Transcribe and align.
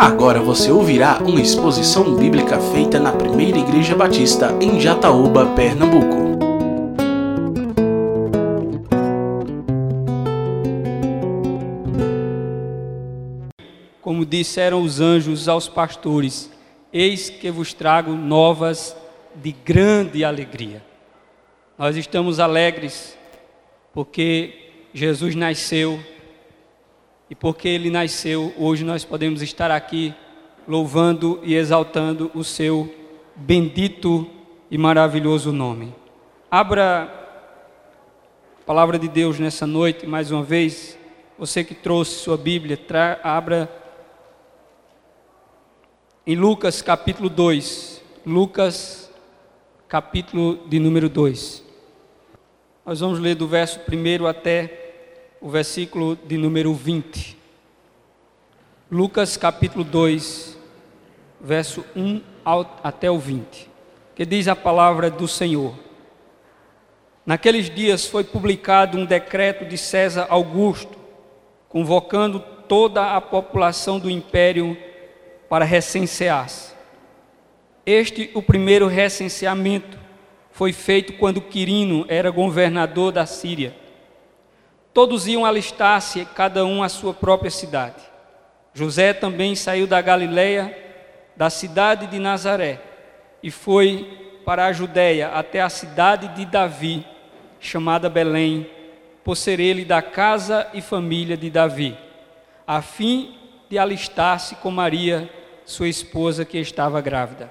Agora 0.00 0.40
você 0.40 0.72
ouvirá 0.72 1.18
uma 1.18 1.42
exposição 1.42 2.16
bíblica 2.16 2.58
feita 2.58 2.98
na 2.98 3.12
Primeira 3.12 3.58
Igreja 3.58 3.94
Batista 3.94 4.56
em 4.58 4.80
Jataúba, 4.80 5.54
Pernambuco. 5.54 6.16
Como 14.00 14.24
disseram 14.24 14.80
os 14.80 15.02
anjos 15.02 15.50
aos 15.50 15.68
pastores: 15.68 16.50
Eis 16.90 17.28
que 17.28 17.50
vos 17.50 17.74
trago 17.74 18.12
novas 18.12 18.96
de 19.34 19.52
grande 19.52 20.24
alegria. 20.24 20.82
Nós 21.76 21.94
estamos 21.94 22.40
alegres 22.40 23.18
porque 23.92 24.70
Jesus 24.94 25.34
nasceu 25.34 26.00
e 27.30 27.34
porque 27.36 27.68
ele 27.68 27.90
nasceu, 27.90 28.52
hoje 28.58 28.84
nós 28.84 29.04
podemos 29.04 29.40
estar 29.40 29.70
aqui 29.70 30.12
louvando 30.66 31.38
e 31.44 31.54
exaltando 31.54 32.28
o 32.34 32.42
seu 32.42 32.92
bendito 33.36 34.28
e 34.68 34.76
maravilhoso 34.76 35.52
nome. 35.52 35.94
Abra 36.50 37.04
a 38.60 38.64
palavra 38.66 38.98
de 38.98 39.06
Deus 39.06 39.38
nessa 39.38 39.64
noite, 39.64 40.08
mais 40.08 40.32
uma 40.32 40.42
vez. 40.42 40.98
Você 41.38 41.62
que 41.62 41.72
trouxe 41.72 42.16
sua 42.16 42.36
Bíblia, 42.36 42.76
abra 43.22 43.70
em 46.26 46.34
Lucas 46.34 46.82
capítulo 46.82 47.28
2. 47.28 48.02
Lucas 48.26 49.08
capítulo 49.86 50.66
de 50.66 50.80
número 50.80 51.08
2. 51.08 51.64
Nós 52.84 52.98
vamos 52.98 53.20
ler 53.20 53.36
do 53.36 53.46
verso 53.46 53.78
1 53.88 54.26
até 54.26 54.79
o 55.40 55.48
versículo 55.48 56.16
de 56.16 56.36
número 56.36 56.74
20. 56.74 57.36
Lucas 58.90 59.36
capítulo 59.36 59.82
2, 59.82 60.58
verso 61.40 61.84
1 61.96 62.20
ao, 62.44 62.78
até 62.82 63.10
o 63.10 63.18
20, 63.18 63.70
que 64.14 64.26
diz 64.26 64.48
a 64.48 64.56
palavra 64.56 65.10
do 65.10 65.26
Senhor. 65.26 65.74
Naqueles 67.24 67.70
dias 67.70 68.06
foi 68.06 68.22
publicado 68.22 68.98
um 68.98 69.06
decreto 69.06 69.64
de 69.64 69.78
César 69.78 70.26
Augusto, 70.28 70.98
convocando 71.68 72.40
toda 72.68 73.16
a 73.16 73.20
população 73.20 73.98
do 73.98 74.10
império 74.10 74.76
para 75.48 75.64
recensear-se. 75.64 76.74
Este, 77.86 78.30
o 78.34 78.42
primeiro 78.42 78.86
recenseamento, 78.86 79.98
foi 80.50 80.72
feito 80.72 81.14
quando 81.14 81.40
Quirino 81.40 82.04
era 82.08 82.28
governador 82.28 83.12
da 83.12 83.24
Síria. 83.24 83.74
Todos 84.92 85.26
iam 85.26 85.44
alistar-se, 85.44 86.24
cada 86.24 86.64
um 86.64 86.82
à 86.82 86.88
sua 86.88 87.14
própria 87.14 87.50
cidade. 87.50 88.02
José 88.74 89.12
também 89.12 89.54
saiu 89.54 89.86
da 89.86 90.00
Galileia, 90.00 90.76
da 91.36 91.48
cidade 91.48 92.06
de 92.06 92.18
Nazaré, 92.18 92.80
e 93.42 93.50
foi 93.50 94.40
para 94.44 94.66
a 94.66 94.72
Judéia, 94.72 95.28
até 95.28 95.60
a 95.60 95.68
cidade 95.68 96.28
de 96.28 96.44
Davi, 96.44 97.06
chamada 97.58 98.08
Belém, 98.08 98.68
por 99.22 99.36
ser 99.36 99.60
ele 99.60 99.84
da 99.84 100.02
casa 100.02 100.66
e 100.72 100.80
família 100.80 101.36
de 101.36 101.50
Davi, 101.50 101.96
a 102.66 102.82
fim 102.82 103.36
de 103.68 103.78
alistar-se 103.78 104.56
com 104.56 104.70
Maria, 104.70 105.30
sua 105.64 105.88
esposa, 105.88 106.44
que 106.44 106.58
estava 106.58 107.00
grávida. 107.00 107.50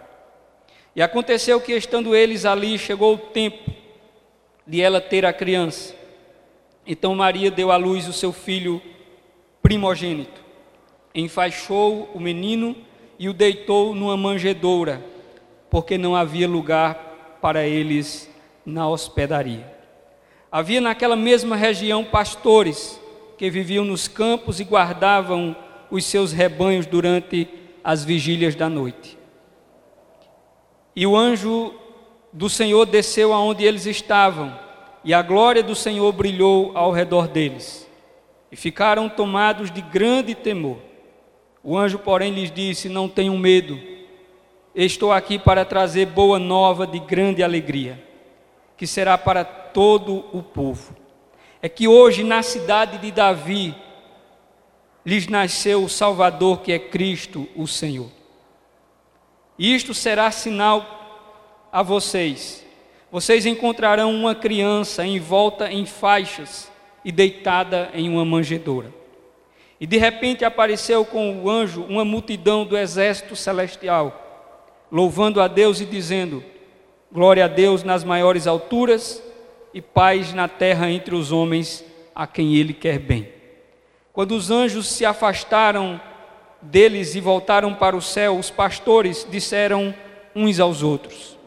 E 0.95 1.01
aconteceu 1.01 1.61
que, 1.61 1.71
estando 1.73 2.15
eles 2.15 2.43
ali, 2.43 2.77
chegou 2.77 3.13
o 3.13 3.17
tempo 3.17 3.71
de 4.67 4.81
ela 4.81 4.99
ter 4.99 5.25
a 5.25 5.31
criança. 5.31 5.95
Então 6.91 7.13
Maria 7.13 7.51
deu 7.51 7.71
à 7.71 7.77
luz 7.77 8.07
o 8.07 8.13
seu 8.13 8.33
filho 8.33 8.81
primogênito, 9.61 10.41
enfaixou 11.13 12.09
o 12.15 12.19
menino 12.19 12.75
e 13.19 13.29
o 13.29 13.33
deitou 13.33 13.93
numa 13.93 14.17
manjedoura, 14.17 15.05
porque 15.69 15.99
não 15.99 16.15
havia 16.15 16.47
lugar 16.47 17.37
para 17.39 17.63
eles 17.63 18.27
na 18.65 18.89
hospedaria. 18.89 19.71
Havia 20.51 20.81
naquela 20.81 21.15
mesma 21.15 21.55
região 21.55 22.03
pastores 22.03 22.99
que 23.37 23.51
viviam 23.51 23.85
nos 23.85 24.07
campos 24.07 24.59
e 24.59 24.63
guardavam 24.63 25.55
os 25.91 26.03
seus 26.05 26.31
rebanhos 26.31 26.87
durante 26.87 27.47
as 27.83 28.03
vigílias 28.03 28.55
da 28.55 28.67
noite. 28.67 29.15
E 30.95 31.05
o 31.05 31.15
anjo 31.15 31.71
do 32.33 32.49
Senhor 32.49 32.87
desceu 32.87 33.31
aonde 33.31 33.63
eles 33.63 33.85
estavam 33.85 34.68
e 35.03 35.13
a 35.13 35.21
glória 35.21 35.63
do 35.63 35.75
Senhor 35.75 36.11
brilhou 36.11 36.71
ao 36.75 36.91
redor 36.91 37.27
deles, 37.27 37.87
e 38.51 38.55
ficaram 38.55 39.07
tomados 39.07 39.71
de 39.71 39.81
grande 39.81 40.35
temor. 40.35 40.77
O 41.63 41.77
anjo, 41.77 41.99
porém, 41.99 42.33
lhes 42.33 42.51
disse: 42.51 42.89
Não 42.89 43.07
tenham 43.07 43.37
medo, 43.37 43.79
estou 44.73 45.11
aqui 45.11 45.37
para 45.37 45.65
trazer 45.65 46.07
boa 46.07 46.39
nova 46.39 46.85
de 46.87 46.99
grande 46.99 47.43
alegria, 47.43 48.03
que 48.75 48.87
será 48.87 49.17
para 49.17 49.43
todo 49.43 50.25
o 50.33 50.41
povo. 50.41 50.95
É 51.61 51.69
que 51.69 51.87
hoje, 51.87 52.23
na 52.23 52.41
cidade 52.41 52.97
de 52.97 53.11
Davi, 53.11 53.75
lhes 55.05 55.27
nasceu 55.27 55.83
o 55.83 55.89
Salvador, 55.89 56.61
que 56.61 56.71
é 56.71 56.79
Cristo, 56.79 57.47
o 57.55 57.67
Senhor. 57.67 58.09
Isto 59.57 59.93
será 59.93 60.31
sinal 60.31 61.67
a 61.71 61.83
vocês 61.83 62.65
vocês 63.11 63.45
encontrarão 63.45 64.13
uma 64.13 64.35
criança 64.35 65.05
envolta 65.05 65.71
em 65.71 65.85
faixas 65.85 66.71
e 67.03 67.11
deitada 67.11 67.89
em 67.93 68.09
uma 68.09 68.23
manjedoura. 68.23 68.93
E 69.79 69.87
de 69.87 69.97
repente 69.97 70.45
apareceu 70.45 71.05
com 71.05 71.41
o 71.41 71.49
anjo 71.49 71.83
uma 71.83 72.03
multidão 72.03 72.65
do 72.65 72.77
exército 72.77 73.35
celestial, 73.35 74.85
louvando 74.91 75.41
a 75.41 75.47
Deus 75.47 75.79
e 75.79 75.85
dizendo: 75.85 76.43
Glória 77.11 77.45
a 77.45 77.47
Deus 77.47 77.83
nas 77.83 78.03
maiores 78.03 78.45
alturas 78.45 79.23
e 79.73 79.81
paz 79.81 80.33
na 80.33 80.47
terra 80.47 80.89
entre 80.91 81.15
os 81.15 81.31
homens 81.31 81.83
a 82.13 82.27
quem 82.27 82.55
ele 82.55 82.73
quer 82.73 82.99
bem. 82.99 83.29
Quando 84.11 84.35
os 84.35 84.51
anjos 84.51 84.87
se 84.87 85.05
afastaram 85.05 85.99
deles 86.61 87.15
e 87.15 87.21
voltaram 87.21 87.73
para 87.73 87.95
o 87.95 88.01
céu, 88.01 88.37
os 88.37 88.51
pastores 88.51 89.25
disseram 89.31 89.95
uns 90.35 90.59
aos 90.59 90.83
outros: 90.83 91.38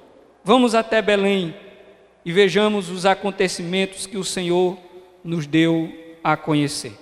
Vamos 0.44 0.74
até 0.74 1.00
Belém 1.00 1.54
e 2.24 2.32
vejamos 2.32 2.90
os 2.90 3.06
acontecimentos 3.06 4.06
que 4.06 4.16
o 4.16 4.24
Senhor 4.24 4.76
nos 5.22 5.46
deu 5.46 5.92
a 6.22 6.36
conhecer. 6.36 6.98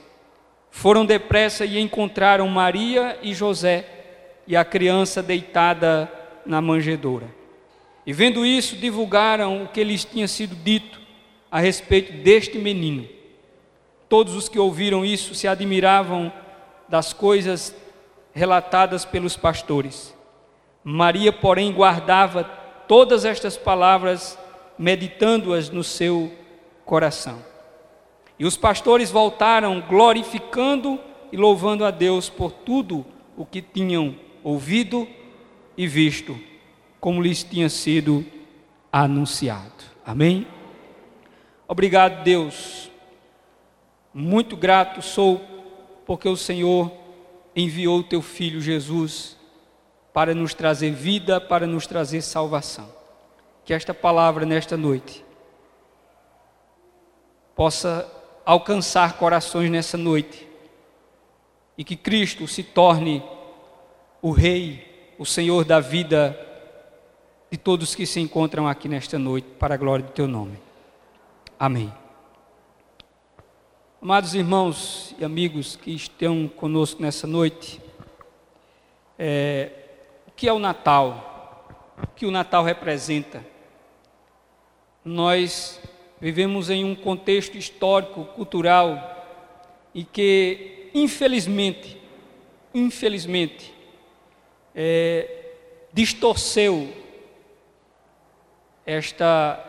Foram 0.71 1.06
depressa 1.06 1.65
e 1.65 1.79
encontraram 1.79 2.47
Maria 2.49 3.19
e 3.23 3.33
José 3.33 3.87
e 4.47 4.55
a 4.55 4.65
criança 4.65 5.23
deitada 5.23 6.11
na 6.45 6.61
manjedoura. 6.61 7.29
E 8.06 8.12
vendo 8.12 8.45
isso, 8.45 8.77
divulgaram 8.77 9.62
o 9.62 9.69
que 9.69 9.83
lhes 9.83 10.05
tinha 10.05 10.29
sido 10.29 10.55
dito 10.55 11.00
a 11.50 11.61
respeito 11.61 12.12
deste 12.23 12.59
menino. 12.59 13.09
Todos 14.06 14.34
os 14.34 14.50
que 14.50 14.59
ouviram 14.59 15.03
isso 15.03 15.34
se 15.34 15.49
admiravam 15.49 16.31
das 16.89 17.15
coisas 17.15 17.75
relatadas 18.34 19.05
pelos 19.05 19.34
pastores. 19.34 20.15
Maria, 20.84 21.33
porém, 21.33 21.73
guardava 21.73 22.59
todas 22.91 23.25
estas 23.25 23.56
palavras, 23.56 24.37
meditando-as 24.77 25.71
no 25.71 25.84
seu 25.84 26.33
coração. 26.84 27.41
E 28.37 28.45
os 28.45 28.56
pastores 28.56 29.12
voltaram 29.12 29.81
glorificando 29.81 30.99
e 31.31 31.37
louvando 31.37 31.84
a 31.84 31.93
Deus 31.93 32.29
por 32.29 32.50
tudo 32.50 33.06
o 33.37 33.47
que 33.47 33.62
tinham 33.62 34.17
ouvido 34.43 35.06
e 35.77 35.87
visto, 35.87 36.37
como 36.99 37.23
lhes 37.23 37.45
tinha 37.45 37.69
sido 37.69 38.27
anunciado. 38.93 39.84
Amém? 40.05 40.45
Obrigado, 41.69 42.25
Deus. 42.25 42.91
Muito 44.12 44.56
grato 44.56 45.00
sou 45.00 45.41
porque 46.05 46.29
o 46.29 46.37
Senhor 46.37 46.91
enviou 47.55 48.00
o 48.00 48.03
teu 48.03 48.20
filho 48.20 48.61
Jesus 48.61 49.38
para 50.12 50.35
nos 50.35 50.55
trazer 50.55 50.91
vida, 50.91 51.41
para 51.41 51.67
nos 51.67 51.87
trazer 51.87 52.23
salvação. 52.23 52.89
Que 53.65 53.73
esta 53.73 53.95
palavra 53.95 54.45
nesta 54.45 54.77
noite 54.77 55.25
possa 57.55 58.11
alcançar 58.45 59.17
corações 59.19 59.71
nessa 59.71 59.97
noite 59.97 60.49
e 61.77 61.85
que 61.85 61.97
Cristo 61.97 62.49
se 62.49 62.62
torne 62.62 63.23
o 64.21 64.31
Rei, 64.33 65.15
o 65.19 65.25
Senhor 65.25 65.65
da 65.65 65.81
vida 65.81 66.39
de 67.51 67.57
todos 67.57 67.95
que 67.95 68.07
se 68.07 68.21
encontram 68.21 68.69
aqui 68.69 68.89
nesta 68.89 69.19
noite, 69.19 69.49
para 69.59 69.75
a 69.75 69.79
glória 69.79 70.05
do 70.05 70.12
Teu 70.12 70.29
nome. 70.29 70.59
Amém. 71.59 71.93
Amados 74.01 74.35
irmãos 74.35 75.15
e 75.19 75.25
amigos 75.25 75.77
que 75.77 75.91
estão 75.91 76.49
conosco 76.49 77.03
nessa 77.03 77.27
noite, 77.27 77.81
é, 79.19 79.80
que 80.40 80.48
é 80.48 80.52
o 80.54 80.58
Natal? 80.58 81.92
Que 82.16 82.25
o 82.25 82.31
Natal 82.31 82.64
representa? 82.64 83.44
Nós 85.04 85.78
vivemos 86.19 86.70
em 86.70 86.82
um 86.82 86.94
contexto 86.94 87.58
histórico, 87.58 88.25
cultural, 88.25 89.22
e 89.94 90.02
que, 90.02 90.88
infelizmente, 90.94 91.98
infelizmente, 92.72 93.75
é, 94.75 95.50
distorceu 95.92 96.90
esta 98.87 99.62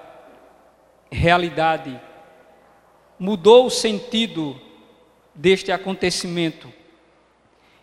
realidade, 1.12 2.00
mudou 3.20 3.66
o 3.66 3.70
sentido 3.70 4.58
deste 5.36 5.70
acontecimento. 5.70 6.72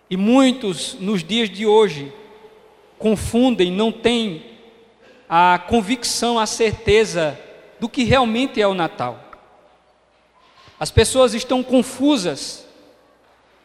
E 0.08 0.16
muitos, 0.16 0.94
nos 0.94 1.22
dias 1.22 1.50
de 1.50 1.66
hoje, 1.66 2.10
confundem, 2.98 3.70
não 3.70 3.92
têm 3.92 4.44
a 5.28 5.58
convicção, 5.68 6.38
a 6.38 6.46
certeza 6.46 7.38
do 7.78 7.88
que 7.88 8.04
realmente 8.04 8.60
é 8.60 8.66
o 8.66 8.74
Natal. 8.74 9.18
As 10.80 10.90
pessoas 10.90 11.34
estão 11.34 11.62
confusas, 11.62 12.66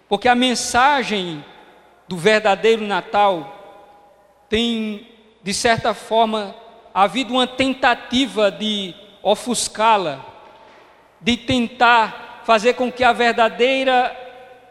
porque 0.09 0.27
a 0.27 0.35
mensagem 0.35 1.43
do 2.07 2.17
verdadeiro 2.17 2.85
Natal 2.85 4.45
tem, 4.49 5.07
de 5.41 5.53
certa 5.53 5.93
forma, 5.93 6.55
havido 6.93 7.33
uma 7.33 7.47
tentativa 7.47 8.51
de 8.51 8.93
ofuscá-la, 9.21 10.23
de 11.19 11.37
tentar 11.37 12.41
fazer 12.45 12.73
com 12.73 12.91
que 12.91 13.03
a 13.03 13.13
verdadeira 13.13 14.15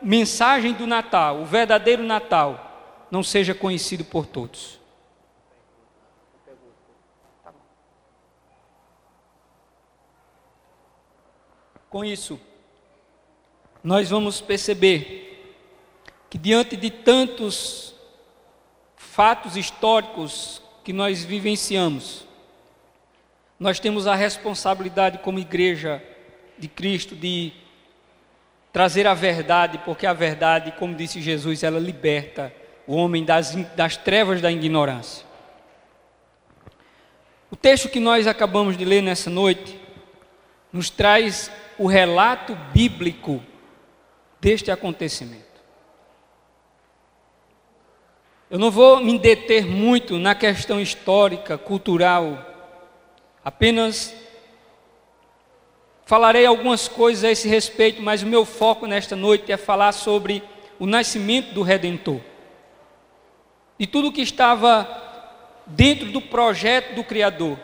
mensagem 0.03 0.73
do 0.73 0.87
Natal, 0.87 1.38
o 1.38 1.44
verdadeiro 1.44 2.03
Natal, 2.03 2.72
não 3.12 3.23
seja 3.23 3.55
conhecido 3.55 4.06
por 4.06 4.25
todos. 4.25 4.81
Com 11.91 12.03
isso, 12.03 12.41
nós 13.85 14.09
vamos 14.09 14.41
perceber 14.41 15.55
que 16.31 16.38
diante 16.38 16.75
de 16.75 16.91
tantos 16.91 17.94
fatos 18.97 19.59
históricos 19.59 20.62
que 20.82 20.94
nós 20.94 21.23
vivenciamos, 21.23 22.26
nós 23.61 23.79
temos 23.79 24.06
a 24.06 24.14
responsabilidade 24.14 25.19
como 25.19 25.38
igreja 25.38 26.03
de 26.59 26.67
Cristo 26.67 27.14
de 27.14 27.53
trazer 28.73 29.06
a 29.06 29.12
verdade, 29.12 29.76
porque 29.85 30.06
a 30.06 30.14
verdade, 30.14 30.73
como 30.79 30.94
disse 30.94 31.20
Jesus, 31.20 31.62
ela 31.62 31.79
liberta 31.79 32.62
o 32.87 32.94
homem 32.96 33.25
das, 33.25 33.55
das 33.75 33.96
trevas 33.96 34.40
da 34.40 34.50
ignorância. 34.50 35.25
O 37.50 37.56
texto 37.56 37.88
que 37.88 38.00
nós 38.00 38.26
acabamos 38.26 38.76
de 38.76 38.84
ler 38.84 39.02
nessa 39.02 39.29
noite 39.29 39.79
nos 40.73 40.88
traz 40.88 41.50
o 41.79 41.87
relato 41.87 42.56
bíblico 42.73 43.43
deste 44.40 44.70
acontecimento. 44.70 45.43
Eu 48.50 48.58
não 48.58 48.70
vou 48.70 49.02
me 49.02 49.19
deter 49.19 49.67
muito 49.67 50.19
na 50.19 50.35
questão 50.35 50.81
histórica, 50.81 51.56
cultural, 51.56 52.52
apenas 53.44 54.14
falarei 56.05 56.44
algumas 56.44 56.88
coisas 56.88 57.25
a 57.25 57.31
esse 57.31 57.49
respeito, 57.49 58.02
mas 58.02 58.23
o 58.23 58.26
meu 58.26 58.44
foco 58.44 58.87
nesta 58.87 59.17
noite 59.17 59.50
é 59.50 59.56
falar 59.56 59.93
sobre 59.93 60.43
o 60.78 60.87
nascimento 60.87 61.55
do 61.55 61.62
Redentor. 61.62 62.20
E 63.79 63.87
tudo 63.87 64.13
que 64.13 64.21
estava 64.21 64.89
dentro 65.67 66.11
do 66.11 66.21
projeto 66.21 66.95
do 66.95 67.05
Criador, 67.05 67.59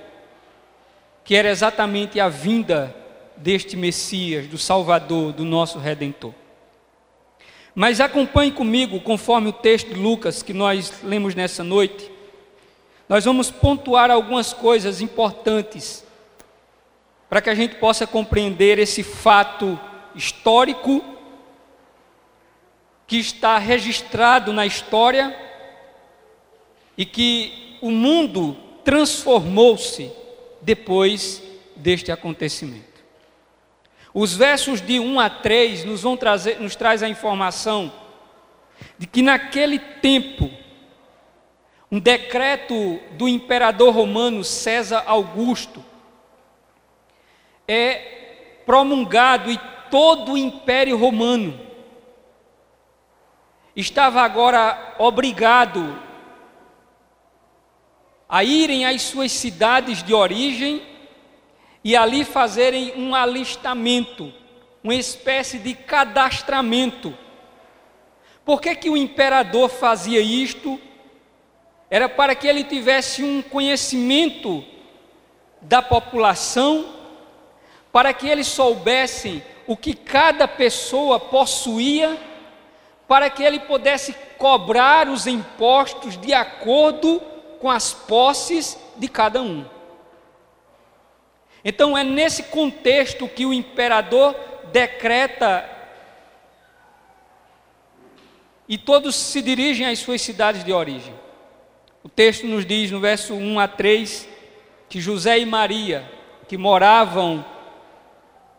que 1.24 1.34
era 1.34 1.48
exatamente 1.48 2.18
a 2.18 2.28
vinda 2.28 2.94
deste 3.36 3.76
Messias, 3.76 4.46
do 4.46 4.58
Salvador, 4.58 5.32
do 5.32 5.44
nosso 5.44 5.78
Redentor. 5.78 6.34
Mas 7.74 8.00
acompanhe 8.00 8.50
comigo, 8.50 9.00
conforme 9.00 9.48
o 9.48 9.52
texto 9.52 9.94
de 9.94 10.00
Lucas 10.00 10.42
que 10.42 10.52
nós 10.52 11.02
lemos 11.02 11.34
nessa 11.34 11.62
noite, 11.62 12.10
nós 13.08 13.24
vamos 13.24 13.50
pontuar 13.50 14.10
algumas 14.10 14.52
coisas 14.52 15.00
importantes 15.00 16.04
para 17.28 17.40
que 17.40 17.50
a 17.50 17.54
gente 17.54 17.76
possa 17.76 18.06
compreender 18.06 18.78
esse 18.78 19.02
fato 19.02 19.78
histórico 20.14 21.04
que 23.06 23.18
está 23.18 23.58
registrado 23.58 24.52
na 24.52 24.66
história 24.66 25.47
e 26.98 27.06
que 27.06 27.78
o 27.80 27.92
mundo 27.92 28.56
transformou-se 28.84 30.10
depois 30.60 31.40
deste 31.76 32.10
acontecimento. 32.10 32.88
Os 34.12 34.34
versos 34.34 34.80
de 34.80 34.98
1 34.98 35.20
a 35.20 35.30
3 35.30 35.84
nos 35.84 36.02
vão 36.02 36.16
trazer, 36.16 36.58
nos 36.60 36.74
traz 36.74 37.04
a 37.04 37.08
informação 37.08 37.92
de 38.98 39.06
que 39.06 39.22
naquele 39.22 39.78
tempo 39.78 40.50
um 41.90 42.00
decreto 42.00 42.98
do 43.12 43.28
imperador 43.28 43.94
romano 43.94 44.42
César 44.42 45.04
Augusto 45.06 45.84
é 47.66 48.62
promulgado 48.66 49.52
e 49.52 49.60
todo 49.90 50.32
o 50.32 50.38
império 50.38 50.96
romano 50.96 51.58
estava 53.76 54.20
agora 54.22 54.96
obrigado 54.98 56.07
a 58.28 58.44
irem 58.44 58.84
às 58.84 59.02
suas 59.02 59.32
cidades 59.32 60.02
de 60.02 60.12
origem 60.12 60.82
e 61.82 61.96
ali 61.96 62.24
fazerem 62.24 62.92
um 62.96 63.14
alistamento, 63.14 64.32
uma 64.84 64.94
espécie 64.94 65.58
de 65.58 65.74
cadastramento. 65.74 67.16
Por 68.44 68.60
que, 68.60 68.74
que 68.74 68.90
o 68.90 68.96
imperador 68.96 69.70
fazia 69.70 70.20
isto? 70.20 70.78
Era 71.88 72.08
para 72.08 72.34
que 72.34 72.46
ele 72.46 72.64
tivesse 72.64 73.22
um 73.22 73.40
conhecimento 73.40 74.62
da 75.62 75.80
população, 75.80 76.94
para 77.90 78.12
que 78.12 78.28
eles 78.28 78.46
soubessem 78.46 79.42
o 79.66 79.76
que 79.76 79.94
cada 79.94 80.46
pessoa 80.46 81.18
possuía, 81.18 82.18
para 83.06 83.30
que 83.30 83.42
ele 83.42 83.60
pudesse 83.60 84.14
cobrar 84.36 85.08
os 85.08 85.26
impostos 85.26 86.18
de 86.18 86.34
acordo 86.34 87.20
com 87.20 87.37
as 87.66 87.94
posses 87.94 88.78
de 88.96 89.08
cada 89.08 89.40
um. 89.40 89.64
Então 91.64 91.96
é 91.96 92.04
nesse 92.04 92.44
contexto 92.44 93.26
que 93.26 93.46
o 93.46 93.52
imperador 93.52 94.36
decreta 94.70 95.68
e 98.68 98.76
todos 98.76 99.16
se 99.16 99.40
dirigem 99.40 99.86
às 99.86 99.98
suas 99.98 100.20
cidades 100.20 100.62
de 100.62 100.72
origem. 100.72 101.14
O 102.04 102.08
texto 102.08 102.46
nos 102.46 102.66
diz 102.66 102.90
no 102.90 103.00
verso 103.00 103.34
1 103.34 103.58
a 103.58 103.66
3 103.66 104.28
que 104.88 105.00
José 105.00 105.38
e 105.38 105.46
Maria, 105.46 106.10
que 106.46 106.56
moravam 106.56 107.44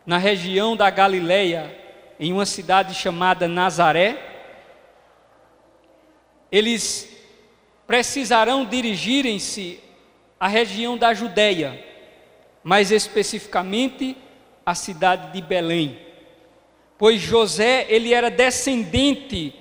na 0.04 0.18
região 0.18 0.76
da 0.76 0.90
Galileia, 0.90 1.76
em 2.18 2.32
uma 2.32 2.44
cidade 2.44 2.94
chamada 2.94 3.48
Nazaré, 3.48 4.16
eles 6.50 7.09
precisarão 7.90 8.64
dirigirem-se 8.64 9.80
à 10.38 10.46
região 10.46 10.96
da 10.96 11.12
Judéia 11.12 11.84
mais 12.62 12.92
especificamente 12.92 14.16
a 14.64 14.76
cidade 14.76 15.32
de 15.32 15.42
Belém. 15.42 15.98
Pois 16.96 17.20
José, 17.20 17.86
ele 17.88 18.14
era 18.14 18.30
descendente 18.30 19.52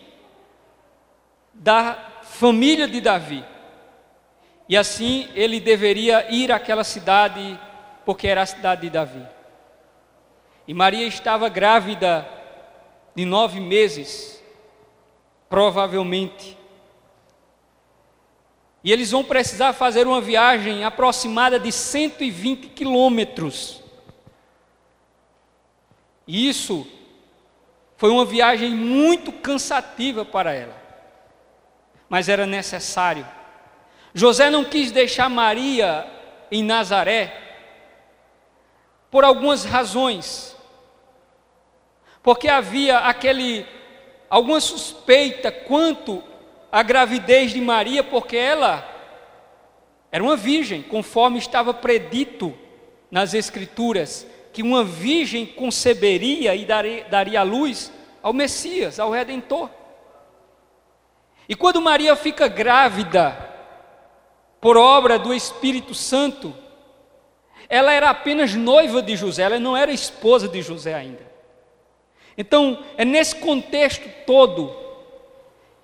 da 1.55 2.21
família 2.21 2.88
de 2.88 3.01
Davi. 3.01 3.43
E 4.67 4.77
assim 4.77 5.27
ele 5.33 5.59
deveria 5.59 6.31
ir 6.31 6.51
àquela 6.51 6.83
cidade, 6.83 7.59
porque 8.05 8.27
era 8.27 8.43
a 8.43 8.45
cidade 8.45 8.81
de 8.81 8.91
Davi. 8.91 9.25
E 10.67 10.74
Maria 10.75 11.07
estava 11.07 11.50
grávida 11.50 12.29
de 13.15 13.25
nove 13.25 13.59
meses, 13.59 14.39
provavelmente. 15.50 16.58
E 18.83 18.91
eles 18.91 19.12
vão 19.12 19.24
precisar 19.24 19.74
fazer 19.74 20.07
uma 20.07 20.21
viagem 20.21 20.83
aproximada 20.83 21.59
de 21.59 21.71
120 21.71 22.69
quilômetros. 22.69 23.83
E 26.25 26.48
isso 26.48 26.88
foi 27.98 28.09
uma 28.09 28.24
viagem 28.24 28.71
muito 28.71 29.31
cansativa 29.31 30.24
para 30.24 30.53
ela, 30.53 30.75
mas 32.07 32.29
era 32.29 32.45
necessário. 32.45 33.27
José 34.13 34.50
não 34.50 34.63
quis 34.63 34.91
deixar 34.91 35.29
Maria 35.29 36.07
em 36.51 36.63
Nazaré 36.63 37.50
por 39.12 39.24
algumas 39.24 39.65
razões. 39.65 40.55
Porque 42.21 42.48
havia 42.48 43.00
aquele 43.00 43.65
alguma 44.29 44.59
suspeita 44.59 45.51
quanto 45.51 46.24
a 46.71 46.83
gravidez 46.83 47.51
de 47.51 47.61
Maria, 47.61 48.03
porque 48.03 48.38
ela 48.38 48.88
era 50.11 50.23
uma 50.23 50.35
virgem, 50.35 50.81
conforme 50.81 51.38
estava 51.38 51.73
predito 51.73 52.53
nas 53.11 53.33
Escrituras, 53.33 54.25
que 54.51 54.63
uma 54.63 54.83
virgem 54.83 55.45
conceberia 55.45 56.55
e 56.55 56.65
daria, 56.65 57.43
luz 57.43 57.91
ao 58.21 58.33
Messias, 58.33 58.99
ao 58.99 59.11
Redentor. 59.11 59.69
E 61.47 61.55
quando 61.55 61.81
Maria 61.81 62.15
fica 62.15 62.47
grávida, 62.47 63.47
por 64.61 64.77
obra 64.77 65.17
do 65.17 65.33
Espírito 65.33 65.93
Santo, 65.93 66.53
ela 67.67 67.93
era 67.93 68.09
apenas 68.09 68.53
noiva 68.53 69.01
de 69.01 69.15
José, 69.15 69.43
ela 69.43 69.59
não 69.59 69.77
era 69.77 69.91
esposa 69.91 70.47
de 70.47 70.61
José 70.61 70.93
ainda. 70.93 71.29
Então, 72.38 72.83
é 72.97 73.05
nesse 73.05 73.35
contexto 73.35 74.07
todo 74.25 74.88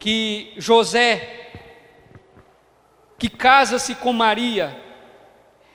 que 0.05 0.53
José, 0.57 1.49
que 3.17 3.27
casa-se 3.27 3.95
com 3.95 4.13
Maria 4.13 4.79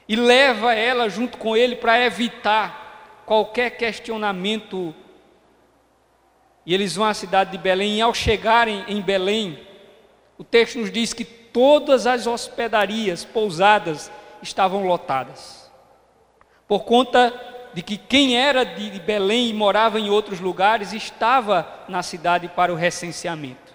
e 0.08 0.14
leva 0.14 0.72
ela 0.72 1.08
junto 1.08 1.36
com 1.36 1.56
ele 1.56 1.74
para 1.74 2.00
evitar 2.04 3.24
qualquer 3.26 3.70
questionamento. 3.70 4.94
E 6.64 6.72
eles 6.72 6.94
vão 6.94 7.06
à 7.06 7.12
cidade 7.12 7.50
de 7.50 7.58
Belém, 7.58 7.96
e 7.96 8.00
ao 8.00 8.14
chegarem 8.14 8.84
em 8.86 9.00
Belém, 9.00 9.58
o 10.38 10.44
texto 10.44 10.78
nos 10.78 10.92
diz 10.92 11.12
que 11.12 11.24
todas 11.24 12.06
as 12.06 12.28
hospedarias, 12.28 13.24
pousadas, 13.24 14.12
estavam 14.40 14.86
lotadas. 14.86 15.68
Por 16.68 16.84
conta 16.84 17.34
de 17.74 17.82
que 17.82 17.96
quem 17.96 18.38
era 18.38 18.62
de 18.62 19.00
Belém 19.00 19.48
e 19.48 19.52
morava 19.52 19.98
em 19.98 20.08
outros 20.08 20.38
lugares 20.38 20.92
estava 20.92 21.84
na 21.88 22.00
cidade 22.00 22.46
para 22.46 22.72
o 22.72 22.76
recenseamento. 22.76 23.69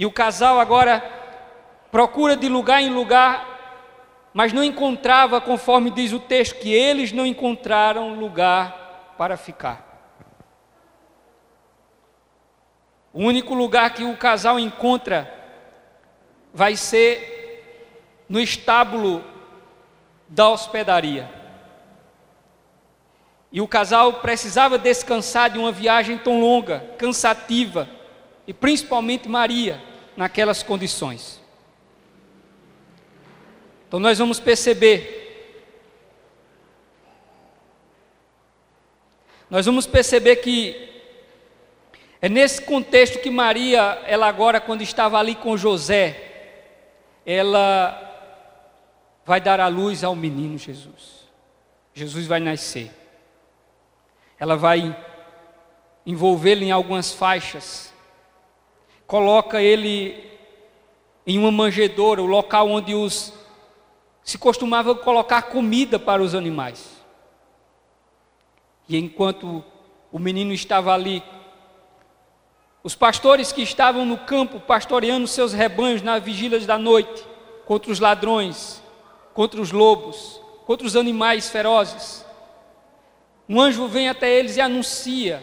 E 0.00 0.06
o 0.06 0.10
casal 0.10 0.58
agora 0.58 0.98
procura 1.90 2.34
de 2.34 2.48
lugar 2.48 2.80
em 2.80 2.88
lugar, 2.88 4.30
mas 4.32 4.50
não 4.50 4.64
encontrava, 4.64 5.42
conforme 5.42 5.90
diz 5.90 6.10
o 6.14 6.18
texto, 6.18 6.58
que 6.58 6.72
eles 6.72 7.12
não 7.12 7.26
encontraram 7.26 8.14
lugar 8.14 9.14
para 9.18 9.36
ficar. 9.36 9.86
O 13.12 13.22
único 13.22 13.52
lugar 13.52 13.92
que 13.92 14.02
o 14.02 14.16
casal 14.16 14.58
encontra 14.58 15.30
vai 16.50 16.76
ser 16.76 18.24
no 18.26 18.40
estábulo 18.40 19.22
da 20.26 20.48
hospedaria. 20.48 21.30
E 23.52 23.60
o 23.60 23.68
casal 23.68 24.14
precisava 24.14 24.78
descansar 24.78 25.50
de 25.50 25.58
uma 25.58 25.70
viagem 25.70 26.16
tão 26.16 26.40
longa, 26.40 26.86
cansativa, 26.96 27.86
e 28.46 28.54
principalmente 28.54 29.28
Maria, 29.28 29.89
naquelas 30.20 30.62
condições. 30.62 31.40
Então 33.88 33.98
nós 33.98 34.18
vamos 34.18 34.38
perceber 34.38 35.16
Nós 39.48 39.66
vamos 39.66 39.84
perceber 39.84 40.36
que 40.36 40.88
é 42.22 42.28
nesse 42.28 42.62
contexto 42.62 43.18
que 43.18 43.30
Maria, 43.30 44.00
ela 44.06 44.28
agora 44.28 44.60
quando 44.60 44.82
estava 44.82 45.18
ali 45.18 45.34
com 45.34 45.56
José, 45.56 46.60
ela 47.26 47.98
vai 49.26 49.40
dar 49.40 49.58
a 49.58 49.66
luz 49.66 50.04
ao 50.04 50.14
menino 50.14 50.56
Jesus. 50.56 51.26
Jesus 51.92 52.26
vai 52.28 52.38
nascer. 52.38 52.92
Ela 54.38 54.56
vai 54.56 54.96
envolvê-lo 56.06 56.62
em 56.62 56.70
algumas 56.70 57.12
faixas, 57.12 57.89
coloca 59.10 59.60
ele 59.60 60.24
em 61.26 61.36
uma 61.36 61.50
manjedoura, 61.50 62.22
o 62.22 62.26
local 62.26 62.68
onde 62.68 62.94
os 62.94 63.32
se 64.22 64.38
costumava 64.38 64.94
colocar 64.94 65.42
comida 65.42 65.98
para 65.98 66.22
os 66.22 66.32
animais. 66.32 67.02
E 68.88 68.96
enquanto 68.96 69.64
o 70.12 70.18
menino 70.20 70.52
estava 70.52 70.94
ali 70.94 71.24
os 72.84 72.94
pastores 72.94 73.50
que 73.50 73.62
estavam 73.62 74.04
no 74.04 74.16
campo 74.16 74.60
pastoreando 74.60 75.26
seus 75.26 75.52
rebanhos 75.52 76.02
na 76.02 76.20
vigília 76.20 76.60
da 76.60 76.78
noite, 76.78 77.26
contra 77.66 77.90
os 77.90 77.98
ladrões, 77.98 78.80
contra 79.34 79.60
os 79.60 79.72
lobos, 79.72 80.40
contra 80.64 80.86
os 80.86 80.94
animais 80.94 81.50
ferozes. 81.50 82.24
Um 83.48 83.60
anjo 83.60 83.88
vem 83.88 84.08
até 84.08 84.32
eles 84.32 84.56
e 84.56 84.60
anuncia 84.60 85.42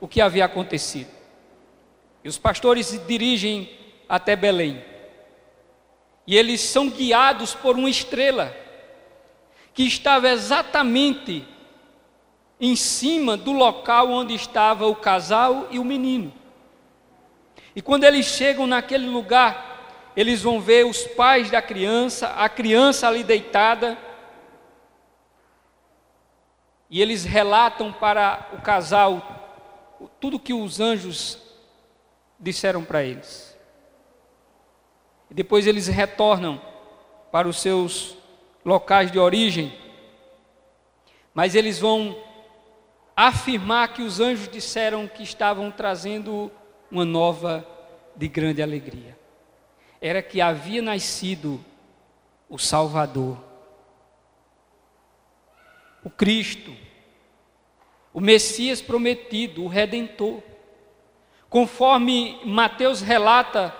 o 0.00 0.08
que 0.08 0.20
havia 0.20 0.44
acontecido. 0.44 1.15
E 2.26 2.28
os 2.28 2.38
pastores 2.38 2.88
se 2.88 2.98
dirigem 2.98 3.70
até 4.08 4.34
Belém. 4.34 4.84
E 6.26 6.36
eles 6.36 6.60
são 6.60 6.90
guiados 6.90 7.54
por 7.54 7.76
uma 7.76 7.88
estrela 7.88 8.52
que 9.72 9.84
estava 9.84 10.28
exatamente 10.28 11.46
em 12.60 12.74
cima 12.74 13.36
do 13.36 13.52
local 13.52 14.10
onde 14.10 14.34
estava 14.34 14.88
o 14.88 14.96
casal 14.96 15.68
e 15.70 15.78
o 15.78 15.84
menino. 15.84 16.34
E 17.76 17.80
quando 17.80 18.02
eles 18.02 18.26
chegam 18.26 18.66
naquele 18.66 19.06
lugar, 19.06 20.10
eles 20.16 20.42
vão 20.42 20.60
ver 20.60 20.84
os 20.84 21.06
pais 21.06 21.48
da 21.48 21.62
criança, 21.62 22.26
a 22.30 22.48
criança 22.48 23.06
ali 23.06 23.22
deitada, 23.22 23.96
e 26.90 27.00
eles 27.00 27.22
relatam 27.22 27.92
para 27.92 28.48
o 28.52 28.60
casal 28.60 29.94
tudo 30.18 30.40
que 30.40 30.52
os 30.52 30.80
anjos 30.80 31.45
disseram 32.38 32.84
para 32.84 33.02
eles. 33.02 33.56
E 35.30 35.34
depois 35.34 35.66
eles 35.66 35.86
retornam 35.86 36.60
para 37.32 37.48
os 37.48 37.60
seus 37.60 38.16
locais 38.64 39.10
de 39.10 39.18
origem, 39.18 39.76
mas 41.34 41.54
eles 41.54 41.78
vão 41.78 42.16
afirmar 43.16 43.92
que 43.92 44.02
os 44.02 44.20
anjos 44.20 44.48
disseram 44.48 45.08
que 45.08 45.22
estavam 45.22 45.70
trazendo 45.70 46.50
uma 46.90 47.04
nova 47.04 47.66
de 48.14 48.28
grande 48.28 48.62
alegria. 48.62 49.18
Era 50.00 50.22
que 50.22 50.40
havia 50.40 50.82
nascido 50.82 51.64
o 52.48 52.58
Salvador, 52.58 53.42
o 56.04 56.10
Cristo, 56.10 56.72
o 58.12 58.20
Messias 58.20 58.80
prometido, 58.80 59.64
o 59.64 59.68
Redentor. 59.68 60.42
Conforme 61.48 62.40
Mateus 62.44 63.00
relata 63.00 63.74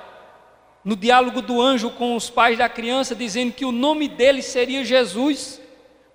no 0.85 0.95
diálogo 0.95 1.43
do 1.43 1.61
anjo 1.61 1.91
com 1.91 2.15
os 2.15 2.31
pais 2.31 2.57
da 2.57 2.69
criança, 2.69 3.15
dizendo 3.15 3.53
que 3.53 3.65
o 3.65 3.73
nome 3.73 4.07
dele 4.07 4.41
seria 4.41 4.85
Jesus, 4.85 5.61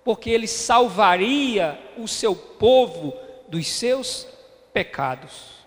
porque 0.02 0.30
ele 0.30 0.46
salvaria 0.46 1.78
o 1.98 2.08
seu 2.08 2.34
povo 2.34 3.14
dos 3.48 3.68
seus 3.68 4.26
pecados. 4.72 5.62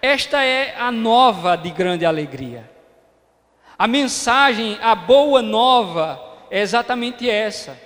Esta 0.00 0.44
é 0.44 0.76
a 0.76 0.92
nova 0.92 1.56
de 1.56 1.70
grande 1.70 2.06
alegria. 2.06 2.70
A 3.76 3.88
mensagem, 3.88 4.78
a 4.80 4.94
boa 4.94 5.42
nova, 5.42 6.20
é 6.50 6.60
exatamente 6.60 7.28
essa. 7.28 7.76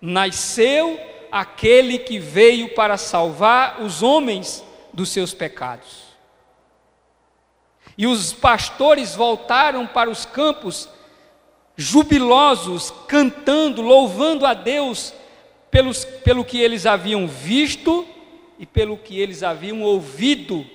Nasceu 0.00 0.98
aquele 1.30 1.98
que 1.98 2.18
veio 2.18 2.74
para 2.74 2.96
salvar 2.96 3.80
os 3.82 4.02
homens 4.02 4.64
dos 4.92 5.08
seus 5.08 5.32
pecados. 5.32 6.12
E 7.96 8.06
os 8.06 8.32
pastores 8.32 9.14
voltaram 9.14 9.86
para 9.86 10.10
os 10.10 10.24
campos 10.24 10.88
jubilosos, 11.76 12.92
cantando, 13.08 13.82
louvando 13.82 14.46
a 14.46 14.54
Deus 14.54 15.12
pelos, 15.70 16.04
pelo 16.04 16.44
que 16.44 16.60
eles 16.60 16.86
haviam 16.86 17.26
visto 17.26 18.06
e 18.58 18.66
pelo 18.66 18.96
que 18.96 19.18
eles 19.18 19.42
haviam 19.42 19.82
ouvido 19.82 20.66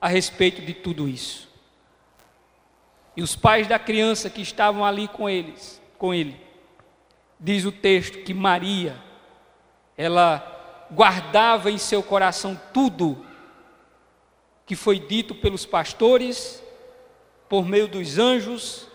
a 0.00 0.08
respeito 0.08 0.62
de 0.62 0.72
tudo 0.72 1.08
isso. 1.08 1.48
E 3.16 3.22
os 3.22 3.36
pais 3.36 3.66
da 3.66 3.78
criança 3.78 4.30
que 4.30 4.40
estavam 4.40 4.84
ali 4.84 5.08
com 5.08 5.28
eles, 5.28 5.80
com 5.98 6.14
ele, 6.14 6.40
diz 7.38 7.64
o 7.64 7.72
texto 7.72 8.22
que 8.22 8.32
Maria, 8.32 8.96
ela 9.96 10.86
guardava 10.90 11.70
em 11.70 11.78
seu 11.78 12.02
coração 12.02 12.58
tudo 12.72 13.26
que 14.70 14.76
foi 14.76 15.00
dito 15.00 15.34
pelos 15.34 15.66
pastores, 15.66 16.62
por 17.48 17.66
meio 17.66 17.88
dos 17.88 18.20
anjos, 18.20 18.86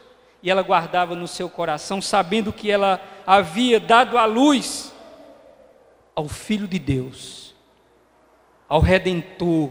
e 0.42 0.50
ela 0.50 0.62
guardava 0.62 1.16
no 1.16 1.28
seu 1.28 1.50
coração, 1.50 2.02
sabendo 2.02 2.54
que 2.54 2.72
ela 2.72 3.02
havia 3.28 3.78
dado 3.78 4.18
a 4.18 4.24
luz 4.24 4.94
ao 6.16 6.30
Filho 6.30 6.66
de 6.66 6.80
Deus, 6.80 7.54
ao 8.70 8.80
Redentor, 8.80 9.70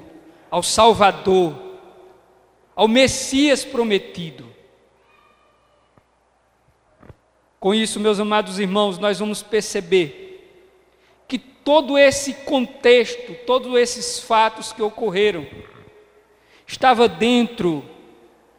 ao 0.50 0.62
Salvador, 0.62 1.56
ao 2.76 2.86
Messias 2.86 3.64
prometido. 3.64 4.44
Com 7.58 7.74
isso, 7.74 7.98
meus 7.98 8.20
amados 8.20 8.58
irmãos, 8.58 8.98
nós 8.98 9.20
vamos 9.20 9.42
perceber 9.42 10.52
que 11.26 11.38
todo 11.38 11.96
esse 11.96 12.34
contexto, 12.34 13.34
todos 13.46 13.74
esses 13.78 14.20
fatos 14.20 14.70
que 14.70 14.82
ocorreram, 14.82 15.46
estava 16.66 17.08
dentro 17.08 17.84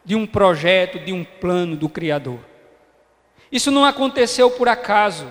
de 0.03 0.15
um 0.15 0.25
projeto, 0.25 0.99
de 0.99 1.11
um 1.11 1.23
plano 1.23 1.75
do 1.75 1.89
Criador. 1.89 2.39
Isso 3.51 3.71
não 3.71 3.85
aconteceu 3.85 4.51
por 4.51 4.67
acaso. 4.67 5.27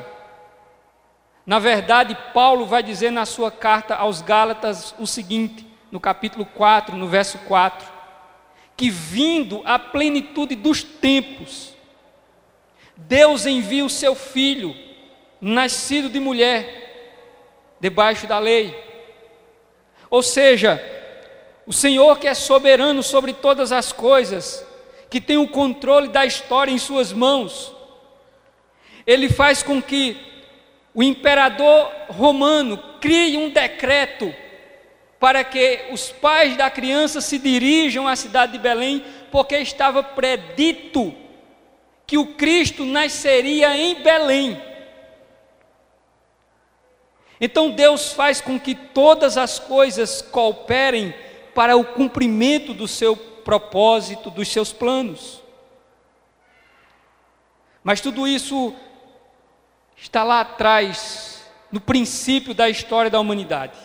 Na 1.46 1.58
verdade, 1.58 2.16
Paulo 2.32 2.66
vai 2.66 2.82
dizer 2.82 3.10
na 3.10 3.26
sua 3.26 3.50
carta 3.50 3.94
aos 3.94 4.22
Gálatas 4.22 4.94
o 4.98 5.06
seguinte: 5.06 5.66
no 5.90 6.00
capítulo 6.00 6.44
4, 6.44 6.96
no 6.96 7.06
verso 7.06 7.38
4, 7.38 7.86
que 8.76 8.90
vindo 8.90 9.62
a 9.64 9.78
plenitude 9.78 10.56
dos 10.56 10.82
tempos, 10.82 11.74
Deus 12.96 13.46
envia 13.46 13.84
o 13.84 13.90
seu 13.90 14.14
filho, 14.14 14.74
nascido 15.40 16.08
de 16.08 16.18
mulher, 16.18 17.76
debaixo 17.80 18.26
da 18.26 18.38
lei. 18.38 18.74
Ou 20.08 20.22
seja, 20.22 20.82
o 21.66 21.72
Senhor 21.72 22.18
que 22.18 22.26
é 22.26 22.34
soberano 22.34 23.02
sobre 23.02 23.32
todas 23.32 23.72
as 23.72 23.92
coisas, 23.92 24.64
que 25.08 25.20
tem 25.20 25.36
o 25.36 25.48
controle 25.48 26.08
da 26.08 26.26
história 26.26 26.72
em 26.72 26.78
suas 26.78 27.12
mãos, 27.12 27.74
ele 29.06 29.28
faz 29.28 29.62
com 29.62 29.80
que 29.80 30.16
o 30.94 31.02
imperador 31.02 31.90
romano 32.08 32.76
crie 33.00 33.36
um 33.36 33.50
decreto 33.50 34.34
para 35.18 35.42
que 35.42 35.86
os 35.90 36.10
pais 36.10 36.56
da 36.56 36.70
criança 36.70 37.20
se 37.20 37.38
dirijam 37.38 38.06
à 38.06 38.14
cidade 38.14 38.52
de 38.52 38.58
Belém, 38.58 39.04
porque 39.30 39.56
estava 39.56 40.02
predito 40.02 41.14
que 42.06 42.18
o 42.18 42.34
Cristo 42.34 42.84
nasceria 42.84 43.76
em 43.76 44.02
Belém. 44.02 44.60
Então 47.40 47.70
Deus 47.70 48.12
faz 48.12 48.40
com 48.40 48.60
que 48.60 48.74
todas 48.74 49.36
as 49.36 49.58
coisas 49.58 50.22
cooperem 50.22 51.14
para 51.54 51.76
o 51.76 51.84
cumprimento 51.84 52.74
do 52.74 52.88
seu 52.88 53.16
propósito, 53.16 54.30
dos 54.30 54.48
seus 54.48 54.72
planos. 54.72 55.42
Mas 57.82 58.00
tudo 58.00 58.26
isso 58.26 58.74
está 59.96 60.24
lá 60.24 60.40
atrás, 60.40 61.46
no 61.70 61.80
princípio 61.80 62.54
da 62.54 62.68
história 62.68 63.10
da 63.10 63.20
humanidade. 63.20 63.78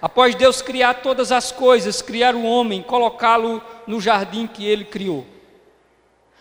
Após 0.00 0.34
Deus 0.34 0.60
criar 0.62 0.94
todas 1.02 1.32
as 1.32 1.50
coisas, 1.50 2.02
criar 2.02 2.34
o 2.34 2.44
homem, 2.44 2.82
colocá-lo 2.82 3.62
no 3.86 4.00
jardim 4.00 4.46
que 4.46 4.64
ele 4.64 4.84
criou. 4.84 5.26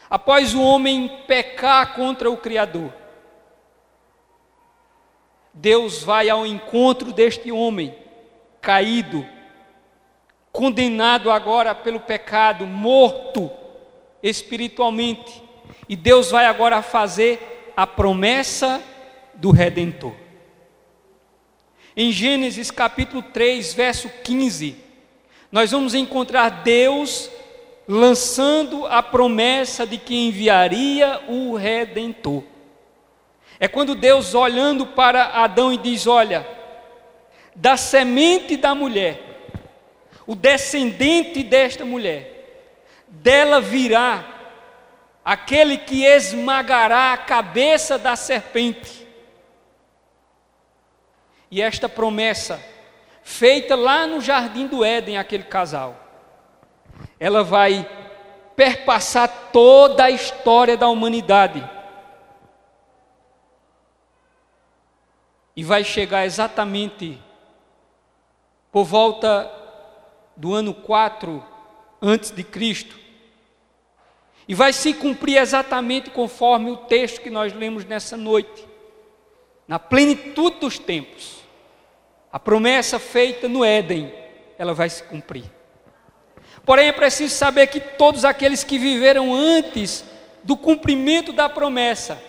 Após 0.09 0.53
o 0.53 0.61
homem 0.61 1.23
pecar 1.25 1.95
contra 1.95 2.29
o 2.29 2.37
Criador, 2.37 2.93
Deus 5.53 6.03
vai 6.03 6.29
ao 6.29 6.45
encontro 6.45 7.11
deste 7.11 7.51
homem 7.51 8.02
caído, 8.63 9.27
condenado 10.53 11.29
agora 11.29 11.75
pelo 11.75 11.99
pecado, 11.99 12.65
morto 12.65 13.51
espiritualmente, 14.23 15.43
e 15.89 15.97
Deus 15.97 16.31
vai 16.31 16.45
agora 16.45 16.81
fazer 16.81 17.73
a 17.75 17.85
promessa 17.85 18.81
do 19.35 19.51
redentor. 19.51 20.13
Em 21.95 22.09
Gênesis 22.09 22.71
capítulo 22.71 23.21
3, 23.21 23.73
verso 23.73 24.09
15, 24.23 24.77
nós 25.51 25.71
vamos 25.71 25.93
encontrar 25.93 26.63
Deus 26.63 27.29
lançando 27.85 28.87
a 28.87 29.03
promessa 29.03 29.85
de 29.85 29.97
que 29.97 30.15
enviaria 30.15 31.21
o 31.27 31.53
redentor. 31.55 32.43
É 33.59 33.67
quando 33.67 33.93
Deus 33.93 34.33
olhando 34.33 34.85
para 34.85 35.25
Adão 35.43 35.71
e 35.71 35.77
diz: 35.77 36.07
Olha, 36.07 36.62
da 37.55 37.77
semente 37.77 38.57
da 38.57 38.73
mulher, 38.73 39.19
o 40.25 40.35
descendente 40.35 41.43
desta 41.43 41.85
mulher, 41.85 42.33
dela 43.07 43.61
virá 43.61 44.25
aquele 45.23 45.77
que 45.77 46.03
esmagará 46.03 47.13
a 47.13 47.17
cabeça 47.17 47.97
da 47.97 48.15
serpente. 48.15 49.07
E 51.49 51.61
esta 51.61 51.87
promessa, 51.87 52.63
feita 53.21 53.75
lá 53.75 54.07
no 54.07 54.19
jardim 54.19 54.65
do 54.65 54.83
Éden, 54.83 55.17
aquele 55.17 55.43
casal, 55.43 55.95
ela 57.19 57.43
vai 57.43 57.87
perpassar 58.55 59.49
toda 59.51 60.05
a 60.05 60.11
história 60.11 60.75
da 60.75 60.87
humanidade. 60.87 61.67
E 65.55 65.63
vai 65.63 65.83
chegar 65.83 66.25
exatamente 66.25 67.21
por 68.73 68.85
volta 68.85 69.49
do 70.35 70.51
ano 70.55 70.73
4 70.73 71.45
antes 72.01 72.31
de 72.31 72.43
Cristo. 72.43 72.97
E 74.47 74.55
vai 74.55 74.73
se 74.73 74.95
cumprir 74.95 75.37
exatamente 75.37 76.09
conforme 76.09 76.71
o 76.71 76.77
texto 76.77 77.21
que 77.21 77.29
nós 77.29 77.53
lemos 77.53 77.85
nessa 77.85 78.17
noite. 78.17 78.67
Na 79.67 79.77
plenitude 79.77 80.59
dos 80.59 80.79
tempos. 80.79 81.43
A 82.31 82.39
promessa 82.39 82.97
feita 82.97 83.47
no 83.47 83.63
Éden, 83.63 84.11
ela 84.57 84.73
vai 84.73 84.89
se 84.89 85.03
cumprir. 85.03 85.45
Porém, 86.65 86.87
é 86.87 86.91
preciso 86.91 87.35
saber 87.35 87.67
que 87.67 87.79
todos 87.79 88.25
aqueles 88.25 88.63
que 88.63 88.79
viveram 88.79 89.35
antes 89.35 90.03
do 90.43 90.57
cumprimento 90.57 91.31
da 91.31 91.47
promessa, 91.47 92.19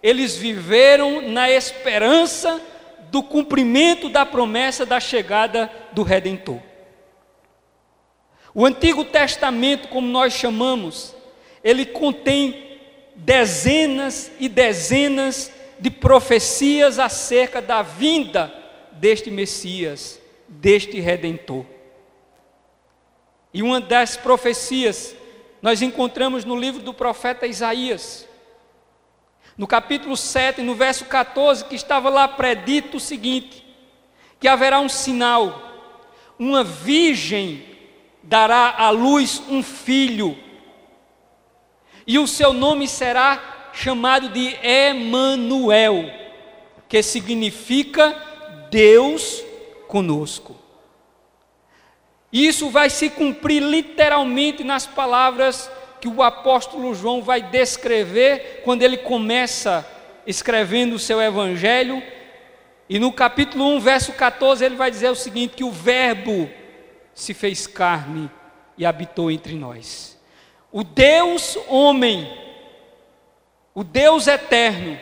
eles 0.00 0.36
viveram 0.36 1.20
na 1.20 1.50
esperança 1.50 2.62
do 3.10 3.22
cumprimento 3.22 4.08
da 4.08 4.24
promessa 4.24 4.84
da 4.84 5.00
chegada 5.00 5.70
do 5.92 6.02
Redentor. 6.02 6.60
O 8.54 8.64
Antigo 8.66 9.04
Testamento, 9.04 9.88
como 9.88 10.06
nós 10.06 10.32
chamamos, 10.32 11.14
ele 11.62 11.86
contém 11.86 12.80
dezenas 13.14 14.30
e 14.38 14.48
dezenas 14.48 15.52
de 15.78 15.90
profecias 15.90 16.98
acerca 16.98 17.60
da 17.60 17.82
vinda 17.82 18.52
deste 18.92 19.30
Messias, 19.30 20.20
deste 20.48 20.98
Redentor. 21.00 21.64
E 23.52 23.62
uma 23.62 23.80
das 23.80 24.16
profecias 24.16 25.14
nós 25.60 25.82
encontramos 25.82 26.44
no 26.44 26.56
livro 26.56 26.82
do 26.82 26.94
profeta 26.94 27.46
Isaías, 27.46 28.26
no 29.58 29.66
capítulo 29.66 30.16
7, 30.16 30.62
no 30.62 30.76
verso 30.76 31.04
14, 31.06 31.64
que 31.64 31.74
estava 31.74 32.08
lá 32.08 32.28
predito 32.28 32.98
o 32.98 33.00
seguinte: 33.00 33.66
que 34.38 34.46
haverá 34.46 34.78
um 34.78 34.88
sinal, 34.88 35.60
uma 36.38 36.62
virgem 36.62 37.64
dará 38.22 38.76
à 38.78 38.90
luz 38.90 39.42
um 39.48 39.60
filho, 39.60 40.38
e 42.06 42.20
o 42.20 42.26
seu 42.28 42.52
nome 42.52 42.86
será 42.86 43.70
chamado 43.72 44.28
de 44.28 44.56
Emanuel, 44.62 46.08
que 46.88 47.02
significa 47.02 48.16
Deus 48.70 49.42
conosco. 49.88 50.56
Isso 52.32 52.70
vai 52.70 52.90
se 52.90 53.10
cumprir 53.10 53.62
literalmente 53.62 54.62
nas 54.62 54.86
palavras 54.86 55.70
que 56.00 56.08
o 56.08 56.22
apóstolo 56.22 56.94
João 56.94 57.22
vai 57.22 57.42
descrever 57.42 58.62
quando 58.64 58.82
ele 58.82 58.96
começa 58.96 59.86
escrevendo 60.26 60.94
o 60.94 60.98
seu 60.98 61.20
evangelho. 61.20 62.02
E 62.88 62.98
no 62.98 63.12
capítulo 63.12 63.66
1, 63.76 63.80
verso 63.80 64.12
14, 64.12 64.64
ele 64.64 64.76
vai 64.76 64.90
dizer 64.90 65.10
o 65.10 65.14
seguinte: 65.14 65.56
que 65.56 65.64
o 65.64 65.70
Verbo 65.70 66.48
se 67.14 67.34
fez 67.34 67.66
carne 67.66 68.30
e 68.76 68.86
habitou 68.86 69.30
entre 69.30 69.54
nós. 69.54 70.18
O 70.70 70.84
Deus 70.84 71.58
homem, 71.66 72.30
o 73.74 73.82
Deus 73.82 74.26
eterno, 74.26 74.98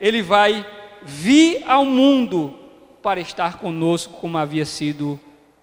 ele 0.00 0.22
vai 0.22 0.66
vir 1.02 1.62
ao 1.66 1.84
mundo 1.84 2.58
para 3.02 3.20
estar 3.20 3.58
conosco 3.58 4.14
como 4.14 4.36
havia 4.36 4.64
sido 4.64 5.18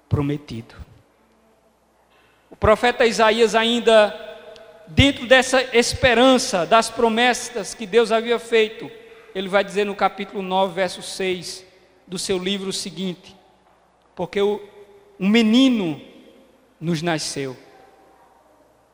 prometido. 0.07 0.75
O 2.49 2.55
profeta 2.55 3.05
Isaías, 3.05 3.53
ainda 3.53 4.26
dentro 4.87 5.27
dessa 5.27 5.61
esperança 5.75 6.65
das 6.65 6.89
promessas 6.89 7.73
que 7.73 7.85
Deus 7.85 8.11
havia 8.11 8.39
feito, 8.39 8.89
ele 9.35 9.47
vai 9.47 9.63
dizer 9.63 9.85
no 9.85 9.95
capítulo 9.95 10.41
9, 10.41 10.73
verso 10.73 11.01
6 11.01 11.65
do 12.07 12.17
seu 12.17 12.37
livro 12.37 12.69
o 12.69 12.73
seguinte: 12.73 13.35
Porque 14.15 14.41
o, 14.41 14.61
um 15.19 15.27
menino 15.27 16.01
nos 16.79 17.01
nasceu, 17.01 17.57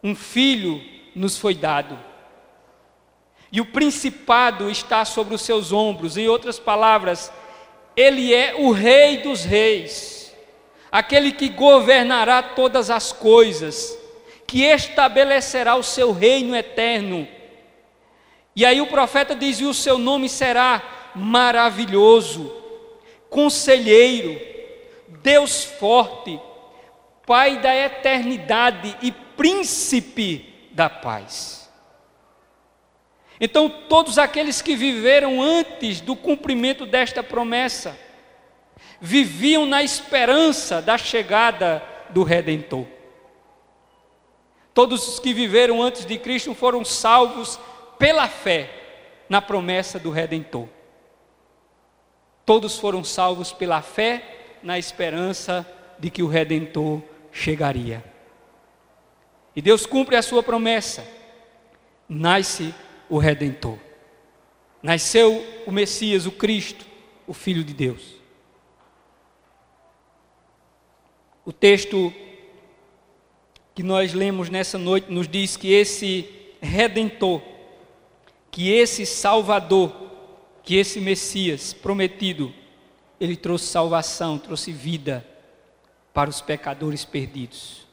um 0.04 0.16
filho 0.16 0.82
nos 1.16 1.38
foi 1.38 1.54
dado, 1.54 1.98
e 3.52 3.62
o 3.62 3.66
principado 3.66 4.70
está 4.70 5.06
sobre 5.06 5.36
os 5.36 5.42
seus 5.42 5.72
ombros, 5.72 6.18
em 6.18 6.28
outras 6.28 6.58
palavras, 6.58 7.32
ele 7.96 8.34
é 8.34 8.56
o 8.56 8.72
Rei 8.72 9.18
dos 9.18 9.44
Reis, 9.44 10.34
aquele 10.92 11.32
que 11.32 11.50
governará 11.50 12.42
todas 12.42 12.90
as 12.90 13.12
coisas, 13.12 13.98
que 14.54 14.62
estabelecerá 14.62 15.76
o 15.76 15.82
seu 15.82 16.12
reino 16.12 16.56
eterno. 16.56 17.28
E 18.56 18.64
aí 18.64 18.80
o 18.82 18.86
profeta 18.86 19.36
diz: 19.36 19.60
e 19.60 19.66
o 19.66 19.74
seu 19.74 19.98
nome 19.98 20.30
será 20.30 21.12
maravilhoso, 21.16 22.56
conselheiro, 23.32 24.40
Deus 25.24 25.64
forte, 25.64 26.40
Pai 27.26 27.62
da 27.62 27.76
eternidade 27.76 28.96
e 29.02 29.12
príncipe 29.12 30.70
da 30.72 30.88
paz. 30.88 31.68
Então, 33.40 33.68
todos 33.68 34.20
aqueles 34.20 34.62
que 34.62 34.76
viveram 34.76 35.42
antes 35.42 36.00
do 36.00 36.16
cumprimento 36.16 36.86
desta 36.86 37.24
promessa, 37.24 37.98
viviam 39.02 39.66
na 39.66 39.82
esperança 39.82 40.80
da 40.80 40.96
chegada 40.96 41.82
do 42.12 42.22
Redentor. 42.22 42.93
Todos 44.74 45.08
os 45.08 45.20
que 45.20 45.34
viveram 45.34 45.82
antes 45.82 46.06
de 46.06 46.18
Cristo 46.18 46.54
foram 46.54 46.84
salvos 46.84 47.60
pela 48.00 48.28
fé 48.28 48.70
na 49.30 49.42
promessa 49.42 50.00
do 50.00 50.10
Redentor. 50.10 50.68
Todos 52.46 52.78
foram 52.78 53.04
salvos 53.04 53.54
pela 53.54 53.82
fé 53.82 54.58
na 54.64 54.80
esperança 54.80 55.66
de 56.00 56.10
que 56.10 56.24
o 56.24 56.28
Redentor 56.28 57.02
chegaria. 57.32 58.04
E 59.56 59.62
Deus 59.62 59.86
cumpre 59.86 60.16
a 60.16 60.22
sua 60.22 60.42
promessa. 60.42 61.06
Nasce 62.10 62.74
o 63.10 63.18
Redentor. 63.18 63.78
Nasceu 64.82 65.46
o 65.66 65.72
Messias, 65.72 66.26
o 66.26 66.32
Cristo, 66.32 66.86
o 67.28 67.34
Filho 67.34 67.64
de 67.64 67.74
Deus. 67.74 68.16
O 71.46 71.54
texto 71.54 72.14
que 73.76 73.84
nós 73.84 74.14
lemos 74.14 74.50
nessa 74.50 74.78
noite 74.78 75.12
nos 75.12 75.28
diz 75.28 75.58
que 75.58 75.72
esse 75.74 76.30
redentor, 76.62 77.42
que 78.52 78.72
esse 78.72 79.06
salvador, 79.06 79.92
que 80.64 80.76
esse 80.76 81.00
Messias 81.00 81.74
prometido, 81.74 82.54
ele 83.20 83.36
trouxe 83.36 83.66
salvação, 83.66 84.38
trouxe 84.38 84.72
vida 84.72 85.26
para 86.14 86.30
os 86.30 86.42
pecadores 86.42 87.04
perdidos. 87.04 87.88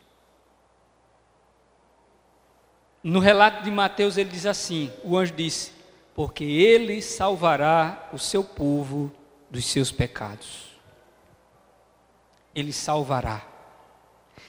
No 3.02 3.18
relato 3.18 3.64
de 3.64 3.70
Mateus 3.70 4.18
ele 4.18 4.30
diz 4.30 4.44
assim: 4.44 4.92
o 5.02 5.16
anjo 5.16 5.32
disse, 5.32 5.72
porque 6.14 6.44
ele 6.44 7.00
salvará 7.00 8.10
o 8.12 8.18
seu 8.18 8.44
povo 8.44 9.10
dos 9.50 9.64
seus 9.64 9.90
pecados. 9.90 10.70
Ele 12.54 12.72
salvará. 12.72 13.49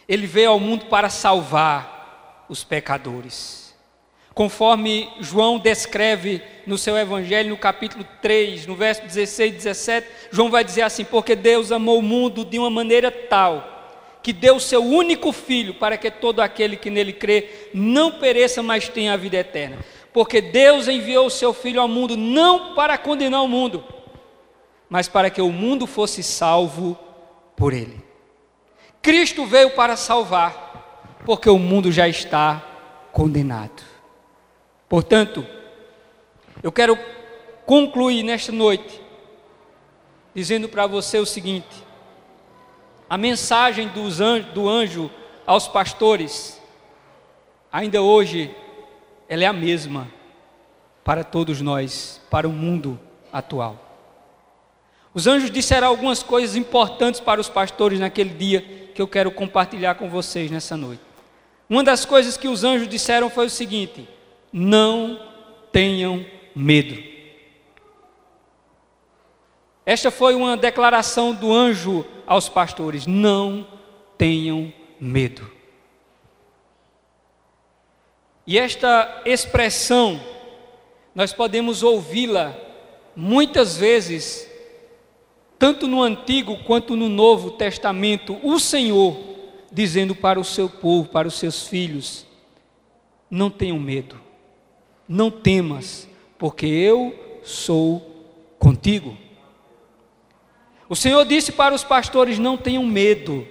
Ele 0.07 0.27
veio 0.27 0.51
ao 0.51 0.59
mundo 0.59 0.85
para 0.85 1.09
salvar 1.09 2.45
os 2.49 2.63
pecadores. 2.63 3.61
Conforme 4.33 5.09
João 5.19 5.59
descreve 5.59 6.41
no 6.65 6.77
seu 6.77 6.97
evangelho, 6.97 7.49
no 7.49 7.57
capítulo 7.57 8.05
3, 8.21 8.65
no 8.65 8.75
verso 8.75 9.01
16 9.01 9.53
e 9.53 9.55
17, 9.57 10.07
João 10.31 10.49
vai 10.49 10.63
dizer 10.63 10.83
assim: 10.83 11.03
Porque 11.03 11.35
Deus 11.35 11.71
amou 11.71 11.99
o 11.99 12.03
mundo 12.03 12.45
de 12.45 12.57
uma 12.57 12.69
maneira 12.69 13.11
tal, 13.11 14.17
que 14.23 14.31
deu 14.31 14.55
o 14.55 14.59
seu 14.59 14.83
único 14.83 15.33
filho, 15.33 15.73
para 15.73 15.97
que 15.97 16.09
todo 16.09 16.39
aquele 16.39 16.77
que 16.77 16.89
nele 16.89 17.11
crê 17.11 17.69
não 17.73 18.11
pereça, 18.11 18.63
mas 18.63 18.87
tenha 18.87 19.13
a 19.13 19.17
vida 19.17 19.37
eterna. 19.37 19.77
Porque 20.13 20.41
Deus 20.41 20.87
enviou 20.87 21.25
o 21.25 21.31
seu 21.31 21.53
filho 21.53 21.81
ao 21.81 21.87
mundo 21.87 22.15
não 22.15 22.73
para 22.73 22.97
condenar 22.97 23.43
o 23.43 23.47
mundo, 23.47 23.83
mas 24.89 25.07
para 25.09 25.29
que 25.29 25.41
o 25.41 25.51
mundo 25.51 25.85
fosse 25.85 26.23
salvo 26.23 26.97
por 27.55 27.73
ele. 27.73 28.10
Cristo 29.01 29.45
veio 29.45 29.71
para 29.71 29.95
salvar, 29.95 31.19
porque 31.25 31.49
o 31.49 31.57
mundo 31.57 31.91
já 31.91 32.07
está 32.07 32.63
condenado. 33.11 33.81
Portanto, 34.87 35.45
eu 36.61 36.71
quero 36.71 36.97
concluir 37.65 38.23
nesta 38.23 38.51
noite 38.51 39.01
dizendo 40.35 40.69
para 40.69 40.85
você 40.85 41.17
o 41.17 41.25
seguinte: 41.25 41.83
a 43.09 43.17
mensagem 43.17 43.89
anjo, 44.19 44.51
do 44.53 44.69
anjo 44.69 45.11
aos 45.45 45.67
pastores, 45.67 46.61
ainda 47.71 48.01
hoje, 48.01 48.55
ela 49.27 49.43
é 49.43 49.47
a 49.47 49.53
mesma 49.53 50.07
para 51.03 51.23
todos 51.23 51.59
nós, 51.59 52.21
para 52.29 52.47
o 52.47 52.51
mundo 52.51 52.99
atual. 53.33 53.87
Os 55.13 55.27
anjos 55.27 55.51
disseram 55.51 55.87
algumas 55.87 56.23
coisas 56.23 56.55
importantes 56.55 57.19
para 57.19 57.41
os 57.41 57.49
pastores 57.49 57.99
naquele 57.99 58.29
dia 58.29 58.80
que 58.93 59.01
eu 59.01 59.07
quero 59.07 59.31
compartilhar 59.31 59.95
com 59.95 60.09
vocês 60.09 60.51
nessa 60.51 60.75
noite. 60.75 61.01
Uma 61.69 61.83
das 61.83 62.03
coisas 62.03 62.35
que 62.35 62.47
os 62.47 62.63
anjos 62.63 62.87
disseram 62.87 63.29
foi 63.29 63.45
o 63.45 63.49
seguinte: 63.49 64.07
não 64.51 65.19
tenham 65.71 66.25
medo. 66.55 67.01
Esta 69.85 70.11
foi 70.11 70.35
uma 70.35 70.57
declaração 70.57 71.33
do 71.33 71.51
anjo 71.53 72.05
aos 72.27 72.49
pastores: 72.49 73.07
não 73.07 73.65
tenham 74.17 74.71
medo. 74.99 75.49
E 78.45 78.59
esta 78.59 79.21
expressão, 79.25 80.19
nós 81.15 81.31
podemos 81.31 81.83
ouvi-la 81.83 82.53
muitas 83.15 83.77
vezes 83.77 84.50
tanto 85.61 85.87
no 85.87 86.01
Antigo 86.01 86.57
quanto 86.63 86.95
no 86.95 87.07
Novo 87.07 87.51
Testamento, 87.51 88.35
o 88.41 88.59
Senhor 88.59 89.15
dizendo 89.71 90.15
para 90.15 90.39
o 90.39 90.43
seu 90.43 90.67
povo, 90.67 91.07
para 91.09 91.27
os 91.27 91.35
seus 91.35 91.67
filhos: 91.67 92.25
não 93.29 93.47
tenham 93.51 93.77
medo, 93.77 94.19
não 95.07 95.29
temas, 95.29 96.09
porque 96.39 96.65
eu 96.65 97.39
sou 97.43 98.25
contigo. 98.57 99.15
O 100.89 100.95
Senhor 100.95 101.23
disse 101.25 101.51
para 101.51 101.75
os 101.75 101.83
pastores: 101.83 102.39
não 102.39 102.57
tenham 102.57 102.83
medo. 102.83 103.47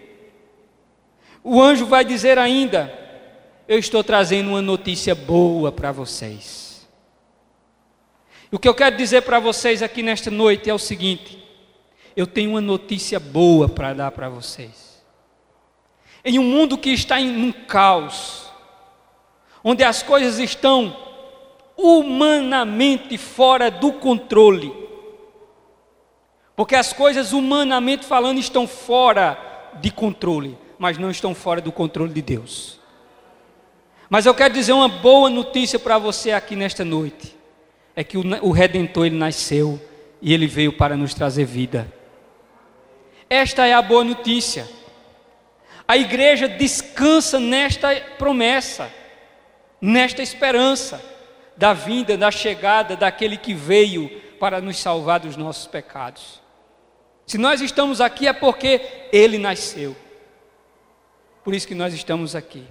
O 1.44 1.62
anjo 1.62 1.86
vai 1.86 2.04
dizer 2.04 2.38
ainda: 2.38 2.92
eu 3.68 3.78
estou 3.78 4.02
trazendo 4.02 4.48
uma 4.48 4.60
notícia 4.60 5.14
boa 5.14 5.70
para 5.70 5.92
vocês. 5.92 6.88
O 8.50 8.58
que 8.58 8.66
eu 8.66 8.74
quero 8.74 8.96
dizer 8.96 9.22
para 9.22 9.38
vocês 9.38 9.80
aqui 9.80 10.02
nesta 10.02 10.28
noite 10.28 10.68
é 10.68 10.74
o 10.74 10.78
seguinte: 10.78 11.40
eu 12.20 12.26
tenho 12.26 12.50
uma 12.50 12.61
notícia 12.61 13.18
boa 13.18 13.66
para 13.66 13.94
dar 13.94 14.11
para 14.11 14.28
vocês. 14.28 15.02
Em 16.22 16.38
um 16.38 16.42
mundo 16.42 16.76
que 16.76 16.90
está 16.90 17.18
em 17.18 17.42
um 17.42 17.50
caos, 17.50 18.50
onde 19.64 19.83
as 19.83 20.02
coisas 20.02 20.38
estão 20.38 20.94
humanamente 21.76 23.16
fora 23.16 23.70
do 23.70 23.92
controle, 23.94 24.70
porque 26.54 26.76
as 26.76 26.92
coisas 26.92 27.33
humanamente 27.33 28.04
falando 28.04 28.38
estão 28.38 28.66
fora 28.66 29.38
de 29.80 29.90
controle, 29.90 30.59
mas 30.78 30.98
não 30.98 31.11
estão 31.11 31.35
fora 31.35 31.62
do 31.62 31.72
controle 31.72 32.12
de 32.12 32.20
Deus. 32.20 32.78
Mas 34.11 34.26
eu 34.26 34.35
quero 34.35 34.52
dizer 34.52 34.74
uma 34.74 34.88
boa 34.88 35.30
notícia 35.30 35.78
para 35.78 35.96
você 35.96 36.33
aqui 36.33 36.54
nesta 36.54 36.85
noite: 36.85 37.35
é 37.96 38.04
que 38.04 38.18
o 38.18 38.50
Redentor 38.50 39.06
ele 39.06 39.16
nasceu 39.16 39.80
e 40.20 40.35
ele 40.35 40.46
veio 40.46 40.72
para 40.72 40.98
nos 40.98 41.14
trazer 41.14 41.46
vida. 41.46 41.99
Esta 43.30 43.64
é 43.64 43.72
a 43.72 43.80
boa 43.80 44.02
notícia. 44.02 44.68
A 45.86 45.96
igreja 45.96 46.48
descansa 46.48 47.38
nesta 47.38 47.94
promessa, 48.18 48.90
nesta 49.80 50.20
esperança 50.20 51.00
da 51.56 51.72
vinda, 51.72 52.16
da 52.16 52.32
chegada 52.32 52.96
daquele 52.96 53.36
que 53.36 53.54
veio 53.54 54.08
para 54.40 54.60
nos 54.60 54.78
salvar 54.78 55.20
dos 55.20 55.36
nossos 55.36 55.68
pecados. 55.68 56.40
Se 57.24 57.38
nós 57.38 57.60
estamos 57.60 58.00
aqui 58.00 58.26
é 58.26 58.32
porque 58.32 58.80
ele 59.12 59.38
nasceu. 59.38 59.96
Por 61.44 61.54
isso 61.54 61.68
que 61.68 61.74
nós 61.74 61.94
estamos 61.94 62.34
aqui. 62.34 62.66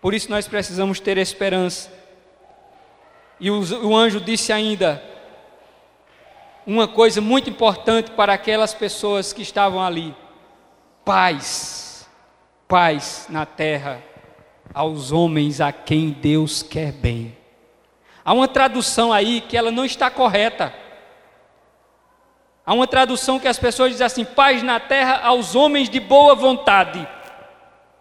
Por 0.00 0.14
isso 0.14 0.30
nós 0.30 0.48
precisamos 0.48 1.00
ter 1.00 1.18
esperança. 1.18 1.92
E 3.38 3.50
o, 3.50 3.94
anjo 3.94 4.20
disse 4.20 4.52
ainda: 4.52 5.02
uma 6.66 6.88
coisa 6.88 7.20
muito 7.20 7.50
importante 7.50 8.10
para 8.12 8.32
aquelas 8.32 8.72
pessoas 8.72 9.32
que 9.32 9.42
estavam 9.42 9.82
ali: 9.82 10.14
paz, 11.04 12.08
paz 12.66 13.26
na 13.28 13.44
terra 13.44 14.02
aos 14.72 15.12
homens 15.12 15.60
a 15.60 15.70
quem 15.72 16.10
Deus 16.10 16.62
quer 16.62 16.92
bem. 16.92 17.36
Há 18.24 18.32
uma 18.32 18.48
tradução 18.48 19.12
aí 19.12 19.40
que 19.42 19.56
ela 19.56 19.70
não 19.70 19.84
está 19.84 20.10
correta. 20.10 20.74
Há 22.64 22.72
uma 22.72 22.86
tradução 22.86 23.38
que 23.38 23.46
as 23.46 23.58
pessoas 23.58 23.92
dizem 23.92 24.06
assim: 24.06 24.24
paz 24.24 24.62
na 24.62 24.80
terra 24.80 25.20
aos 25.22 25.54
homens 25.54 25.90
de 25.90 26.00
boa 26.00 26.34
vontade. 26.34 27.06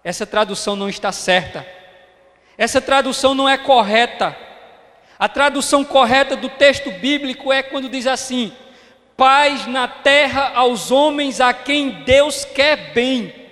Essa 0.03 0.25
tradução 0.25 0.75
não 0.75 0.87
está 0.87 1.11
certa. 1.11 1.65
Essa 2.57 2.79
tradução 2.79 3.33
não 3.33 3.47
é 3.47 3.57
correta. 3.57 4.35
A 5.19 5.29
tradução 5.29 5.83
correta 5.83 6.35
do 6.35 6.49
texto 6.49 6.91
bíblico 6.91 7.51
é 7.51 7.61
quando 7.61 7.89
diz 7.89 8.07
assim: 8.07 8.51
paz 9.15 9.67
na 9.67 9.87
terra 9.87 10.51
aos 10.55 10.91
homens 10.91 11.39
a 11.39 11.53
quem 11.53 12.03
Deus 12.03 12.45
quer 12.45 12.93
bem. 12.93 13.43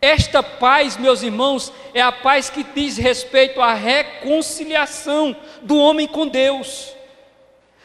Esta 0.00 0.42
paz, 0.42 0.98
meus 0.98 1.22
irmãos, 1.22 1.72
é 1.94 2.02
a 2.02 2.12
paz 2.12 2.50
que 2.50 2.62
diz 2.62 2.98
respeito 2.98 3.62
à 3.62 3.72
reconciliação 3.72 5.34
do 5.62 5.78
homem 5.78 6.06
com 6.06 6.26
Deus, 6.26 6.94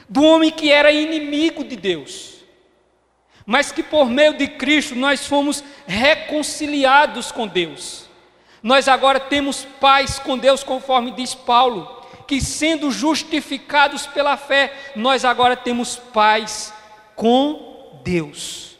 do 0.10 0.22
homem 0.24 0.52
que 0.52 0.70
era 0.70 0.92
inimigo 0.92 1.64
de 1.64 1.78
Deus, 1.78 2.44
mas 3.46 3.72
que 3.72 3.82
por 3.82 4.10
meio 4.10 4.34
de 4.34 4.50
Cristo 4.50 4.96
nós 4.96 5.26
fomos 5.26 5.64
reconciliados 5.88 7.32
com 7.32 7.48
Deus. 7.48 8.09
Nós 8.62 8.88
agora 8.88 9.20
temos 9.20 9.66
paz 9.80 10.20
com 10.20 10.38
Deus, 10.38 10.64
conforme 10.64 11.12
diz 11.12 11.34
Paulo, 11.34 12.00
que 12.28 12.42
sendo 12.42 12.92
justificados 12.92 14.06
pela 14.06 14.38
fé, 14.38 14.74
nós 14.96 15.26
agora 15.26 15.56
temos 15.56 15.96
paz 15.96 16.74
com 17.16 18.00
Deus. 18.04 18.78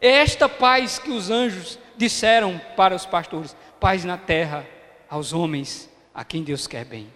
É 0.00 0.10
esta 0.10 0.48
paz 0.48 0.98
que 0.98 1.10
os 1.10 1.30
anjos 1.30 1.78
disseram 1.96 2.60
para 2.76 2.94
os 2.94 3.04
pastores: 3.04 3.56
paz 3.80 4.04
na 4.04 4.16
terra 4.16 4.66
aos 5.08 5.32
homens 5.32 5.90
a 6.14 6.24
quem 6.24 6.42
Deus 6.42 6.66
quer 6.66 6.84
bem. 6.84 7.12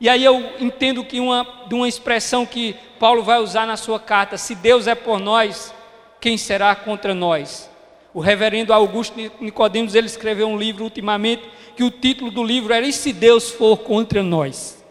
E 0.00 0.08
aí 0.08 0.22
eu 0.22 0.54
entendo 0.60 1.04
que 1.04 1.20
uma, 1.20 1.64
de 1.68 1.74
uma 1.74 1.88
expressão 1.88 2.44
que 2.44 2.74
Paulo 2.98 3.22
vai 3.22 3.38
usar 3.38 3.66
na 3.66 3.76
sua 3.76 3.98
carta: 3.98 4.36
se 4.36 4.54
Deus 4.54 4.86
é 4.86 4.94
por 4.94 5.18
nós, 5.18 5.74
quem 6.20 6.36
será 6.36 6.74
contra 6.74 7.14
nós? 7.14 7.70
O 8.16 8.20
reverendo 8.20 8.72
Augusto 8.72 9.14
Nicodemos 9.38 9.94
ele 9.94 10.06
escreveu 10.06 10.48
um 10.48 10.56
livro 10.56 10.84
ultimamente 10.84 11.50
que 11.76 11.84
o 11.84 11.90
título 11.90 12.30
do 12.30 12.42
livro 12.42 12.72
era 12.72 12.86
E 12.86 12.90
se 12.90 13.12
Deus 13.12 13.50
for 13.50 13.80
contra 13.80 14.22
nós? 14.22 14.82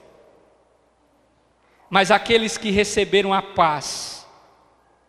Mas 1.89 2.11
aqueles 2.11 2.55
que 2.55 2.69
receberam 2.69 3.33
a 3.33 3.41
paz 3.41 4.27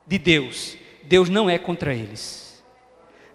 de 0.06 0.16
Deus, 0.16 0.78
Deus 1.02 1.28
não 1.28 1.50
é 1.50 1.58
contra 1.58 1.92
eles. 1.92 2.64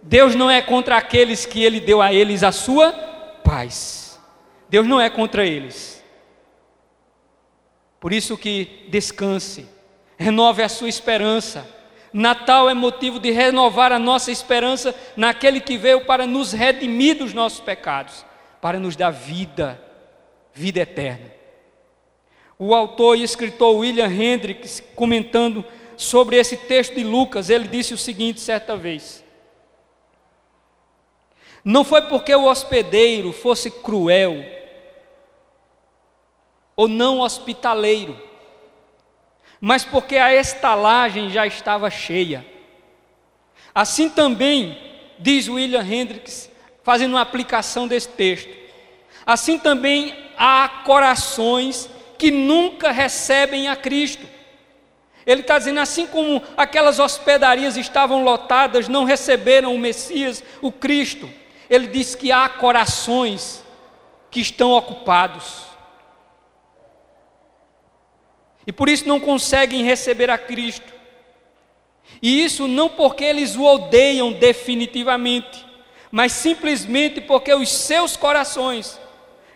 Deus 0.02 0.34
não 0.34 0.50
é 0.50 0.64
contra 0.64 0.98
aqueles 0.98 1.46
que 1.46 1.64
ele 1.64 1.80
deu 1.80 2.02
a 2.02 2.12
eles 2.12 2.42
a 2.42 2.52
sua 2.52 2.92
paz. 3.44 4.20
Deus 4.68 4.88
não 4.88 5.00
é 5.00 5.12
contra 5.12 5.46
eles. 5.46 6.04
Por 8.00 8.12
isso 8.12 8.36
que 8.36 8.88
descanse, 8.90 9.68
renove 10.18 10.64
a 10.64 10.70
sua 10.70 10.90
esperança. 10.90 11.81
Natal 12.14 12.70
é 12.70 12.74
motivo 12.74 13.20
de 13.20 13.32
renovar 13.32 13.92
a 13.92 14.00
nossa 14.00 14.32
esperança 14.32 14.94
naquele 15.16 15.62
que 15.62 15.78
veio 15.78 16.06
para 16.06 16.28
nos 16.28 16.52
redimir 16.52 17.18
dos 17.18 17.34
nossos 17.34 17.60
pecados, 17.60 18.26
para 18.60 18.80
nos 18.80 18.96
dar 18.96 19.12
vida, 19.12 19.82
vida 20.54 20.82
eterna. 20.82 21.32
O 22.60 22.76
autor 22.76 23.18
e 23.18 23.24
escritor 23.24 23.76
William 23.76 24.08
Hendricks, 24.08 24.84
comentando 24.96 25.64
sobre 25.96 26.36
esse 26.36 26.58
texto 26.58 26.96
de 26.96 27.04
Lucas, 27.04 27.50
ele 27.50 27.68
disse 27.68 27.94
o 27.94 27.98
seguinte 27.98 28.42
certa 28.42 28.76
vez: 28.76 29.24
Não 31.64 31.84
foi 31.84 32.02
porque 32.04 32.36
o 32.36 32.46
hospedeiro 32.46 33.32
fosse 33.32 33.72
cruel 33.72 34.44
ou 36.76 36.88
não 36.88 37.20
hospitaleiro, 37.20 38.20
mas 39.62 39.86
porque 39.86 40.18
a 40.18 40.34
estalagem 40.34 41.30
já 41.30 41.46
estava 41.46 41.92
cheia. 41.92 42.44
Assim 43.74 44.10
também, 44.10 44.76
diz 45.20 45.48
William 45.48 45.84
Hendricks, 45.84 46.50
fazendo 46.84 47.12
uma 47.12 47.22
aplicação 47.22 47.88
desse 47.88 48.10
texto, 48.10 48.50
assim 49.24 49.60
também 49.60 50.16
há 50.36 50.68
corações 50.84 51.88
que 52.18 52.32
nunca 52.32 52.92
recebem 52.92 53.68
a 53.68 53.76
Cristo. 53.76 54.28
Ele 55.26 55.42
está 55.42 55.60
dizendo, 55.60 55.80
assim 55.80 56.08
como 56.08 56.42
aquelas 56.58 56.98
hospedarias 56.98 57.78
estavam 57.78 58.24
lotadas, 58.24 58.88
não 58.88 59.04
receberam 59.04 59.76
o 59.76 59.80
Messias, 59.80 60.44
o 60.60 60.72
Cristo. 60.72 61.30
Ele 61.70 61.86
diz 61.86 62.16
que 62.16 62.32
há 62.32 62.50
corações 62.50 63.64
que 64.32 64.40
estão 64.40 64.72
ocupados. 64.72 65.71
E 68.66 68.72
por 68.72 68.90
isso 68.90 69.08
não 69.08 69.20
conseguem 69.20 69.84
receber 69.84 70.30
a 70.30 70.38
Cristo. 70.38 70.94
E 72.22 72.44
isso 72.44 72.68
não 72.68 72.90
porque 72.90 73.24
eles 73.24 73.56
o 73.56 73.64
odeiam 73.64 74.32
definitivamente, 74.32 75.66
mas 76.12 76.32
simplesmente 76.32 77.20
porque 77.22 77.54
os 77.54 77.72
seus 77.72 78.16
corações 78.16 79.00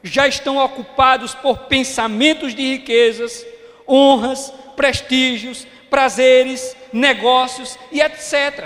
já 0.01 0.27
estão 0.27 0.57
ocupados 0.57 1.35
por 1.35 1.59
pensamentos 1.59 2.55
de 2.55 2.61
riquezas, 2.61 3.45
honras, 3.87 4.51
prestígios, 4.75 5.67
prazeres, 5.89 6.75
negócios 6.91 7.77
e 7.91 8.01
etc. 8.01 8.65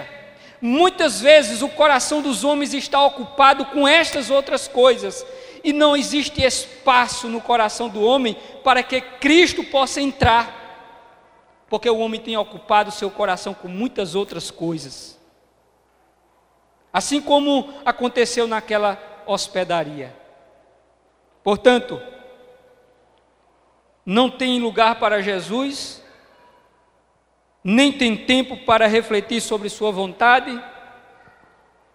Muitas 0.61 1.21
vezes 1.21 1.61
o 1.61 1.69
coração 1.69 2.21
dos 2.21 2.43
homens 2.43 2.73
está 2.73 3.01
ocupado 3.05 3.65
com 3.65 3.87
estas 3.87 4.29
outras 4.29 4.67
coisas 4.67 5.25
e 5.63 5.73
não 5.73 5.95
existe 5.95 6.41
espaço 6.43 7.27
no 7.27 7.41
coração 7.41 7.89
do 7.89 8.01
homem 8.01 8.37
para 8.63 8.83
que 8.83 9.01
Cristo 9.01 9.63
possa 9.63 10.01
entrar, 10.01 11.65
porque 11.69 11.89
o 11.89 11.99
homem 11.99 12.19
tem 12.19 12.37
ocupado 12.37 12.91
seu 12.91 13.11
coração 13.11 13.53
com 13.53 13.67
muitas 13.67 14.15
outras 14.15 14.49
coisas. 14.49 15.19
Assim 16.91 17.21
como 17.21 17.73
aconteceu 17.85 18.47
naquela 18.47 18.97
hospedaria. 19.25 20.15
Portanto, 21.43 22.01
não 24.05 24.29
tem 24.29 24.59
lugar 24.59 24.95
para 24.99 25.21
Jesus, 25.21 26.03
nem 27.63 27.91
tem 27.91 28.17
tempo 28.17 28.57
para 28.57 28.87
refletir 28.87 29.41
sobre 29.41 29.69
Sua 29.69 29.91
vontade, 29.91 30.59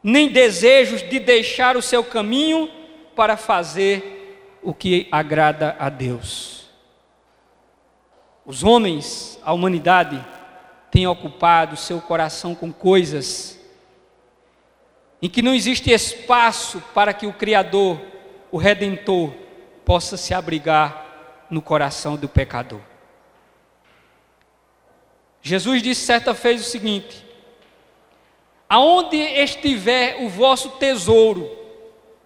nem 0.03 0.29
desejos 0.29 1.03
de 1.03 1.18
deixar 1.18 1.77
o 1.77 1.83
seu 1.83 2.05
caminho 2.05 2.70
para 3.14 3.37
fazer 3.37 4.59
o 4.62 4.72
que 4.72 5.09
agrada 5.11 5.77
a 5.79 5.88
Deus. 5.88 6.68
Os 8.44 8.62
homens, 8.62 9.38
a 9.42 9.53
humanidade, 9.53 10.24
têm 10.90 11.07
ocupado 11.07 11.77
seu 11.77 12.00
coração 12.00 12.55
com 12.55 12.72
coisas 12.72 13.59
em 15.20 15.29
que 15.29 15.40
não 15.40 15.55
existe 15.55 15.90
espaço 15.90 16.83
para 16.92 17.14
que 17.14 17.27
o 17.27 17.33
Criador, 17.33 17.98
o 18.53 18.59
Redentor, 18.59 19.33
possa 19.83 20.18
se 20.18 20.35
abrigar 20.35 21.46
no 21.48 21.62
coração 21.62 22.14
do 22.14 22.29
pecador. 22.29 22.81
Jesus 25.40 25.83
disse 25.83 26.05
certa 26.05 26.35
vez 26.35 26.61
o 26.61 26.68
seguinte: 26.68 27.24
Aonde 28.68 29.16
estiver 29.16 30.22
o 30.22 30.29
vosso 30.29 30.70
tesouro, 30.72 31.63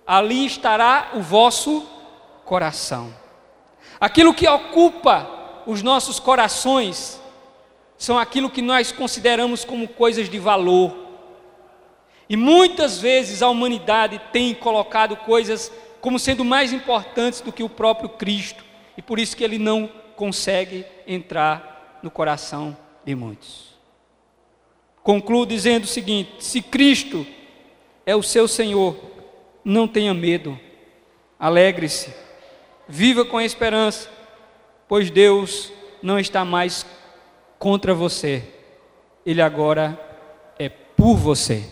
ali 0.08 0.46
estará 0.46 1.10
o 1.12 1.20
vosso 1.20 1.86
coração. 2.46 3.14
Aquilo 4.00 4.32
que 4.32 4.48
ocupa 4.48 5.28
os 5.66 5.82
nossos 5.82 6.18
corações 6.18 7.20
são 7.98 8.18
aquilo 8.18 8.48
que 8.48 8.62
nós 8.62 8.90
consideramos 8.90 9.66
como 9.66 9.86
coisas 9.86 10.30
de 10.30 10.38
valor. 10.38 10.96
E 12.26 12.38
muitas 12.38 12.98
vezes 12.98 13.42
a 13.42 13.50
humanidade 13.50 14.18
tem 14.32 14.54
colocado 14.54 15.14
coisas 15.14 15.70
como 16.00 16.18
sendo 16.18 16.42
mais 16.42 16.72
importantes 16.72 17.42
do 17.42 17.52
que 17.52 17.62
o 17.62 17.68
próprio 17.68 18.08
Cristo 18.08 18.64
e 18.96 19.02
por 19.02 19.18
isso 19.18 19.36
que 19.36 19.44
ele 19.44 19.58
não 19.58 19.90
consegue 20.16 20.86
entrar 21.06 22.00
no 22.02 22.10
coração 22.10 22.74
de 23.04 23.14
muitos. 23.14 23.76
Concluo 25.02 25.44
dizendo 25.44 25.84
o 25.84 25.88
seguinte: 25.88 26.32
se 26.38 26.62
Cristo 26.62 27.26
é 28.06 28.16
o 28.16 28.22
seu 28.22 28.48
Senhor, 28.48 29.07
não 29.68 29.86
tenha 29.86 30.14
medo, 30.14 30.58
alegre-se, 31.38 32.14
viva 32.88 33.22
com 33.22 33.38
esperança, 33.38 34.08
pois 34.88 35.10
Deus 35.10 35.70
não 36.02 36.18
está 36.18 36.42
mais 36.42 36.86
contra 37.58 37.92
você, 37.92 38.42
Ele 39.26 39.42
agora 39.42 40.00
é 40.58 40.70
por 40.70 41.16
você. 41.16 41.62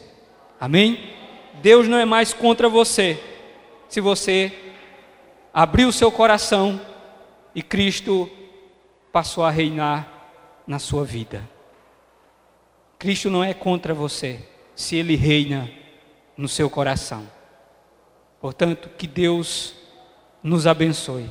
Amém? 0.61 1.15
Deus 1.63 1.89
não 1.89 1.97
é 1.97 2.05
mais 2.05 2.35
contra 2.35 2.69
você, 2.69 3.19
se 3.89 3.99
você 3.99 4.53
abrir 5.55 5.87
o 5.87 5.93
seu 5.93 6.13
coração 6.13 6.79
e 7.55 7.63
Cristo 7.63 8.31
passou 9.11 9.43
a 9.43 9.51
reinar 9.51 10.07
na 10.67 10.79
sua 10.79 11.03
vida. 11.03 11.49
Cristo 12.99 13.31
não 13.31 13.43
é 13.43 13.55
contra 13.55 13.95
você, 13.95 14.39
se 14.75 14.97
Ele 14.97 15.17
reina 15.17 15.71
no 16.37 16.47
seu 16.47 16.69
coração. 16.69 17.36
Portanto, 18.47 18.89
que 18.97 19.09
Deus 19.09 19.75
nos 20.41 20.69
abençoe. 20.69 21.29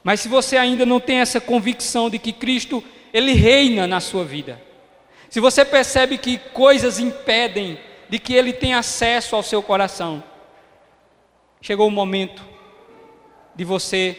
Mas 0.00 0.20
se 0.20 0.28
você 0.28 0.56
ainda 0.56 0.86
não 0.86 1.00
tem 1.00 1.18
essa 1.18 1.40
convicção 1.40 2.08
de 2.08 2.20
que 2.20 2.32
Cristo, 2.32 2.84
Ele 3.12 3.32
reina 3.32 3.84
na 3.84 3.98
sua 3.98 4.24
vida, 4.24 4.62
se 5.28 5.40
você 5.40 5.64
percebe 5.64 6.16
que 6.18 6.38
coisas 6.38 7.00
impedem 7.00 7.80
de 8.08 8.16
que 8.20 8.32
Ele 8.32 8.52
tenha 8.52 8.78
acesso 8.78 9.34
ao 9.34 9.42
seu 9.42 9.60
coração, 9.60 10.22
chegou 11.60 11.88
o 11.88 11.90
momento 11.90 12.44
de 13.56 13.64
você 13.64 14.16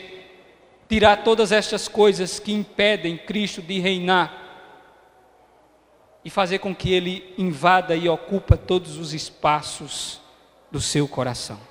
tirar 0.89 1.24
todas 1.24 1.54
estas 1.54 1.88
coisas 1.88 2.39
que 2.39 2.52
impedem 2.52 3.17
Cristo 3.17 3.62
de 3.62 3.80
reinar 3.80 4.38
e 6.26 6.30
fazer 6.30 6.60
com 6.60 6.76
que 6.76 6.91
ele 6.91 7.34
invada 7.38 7.95
e 7.95 8.10
ocupa 8.10 8.58
todos 8.58 8.97
os 8.97 9.13
espaços 9.13 10.19
do 10.69 10.82
seu 10.82 11.08
coração. 11.08 11.70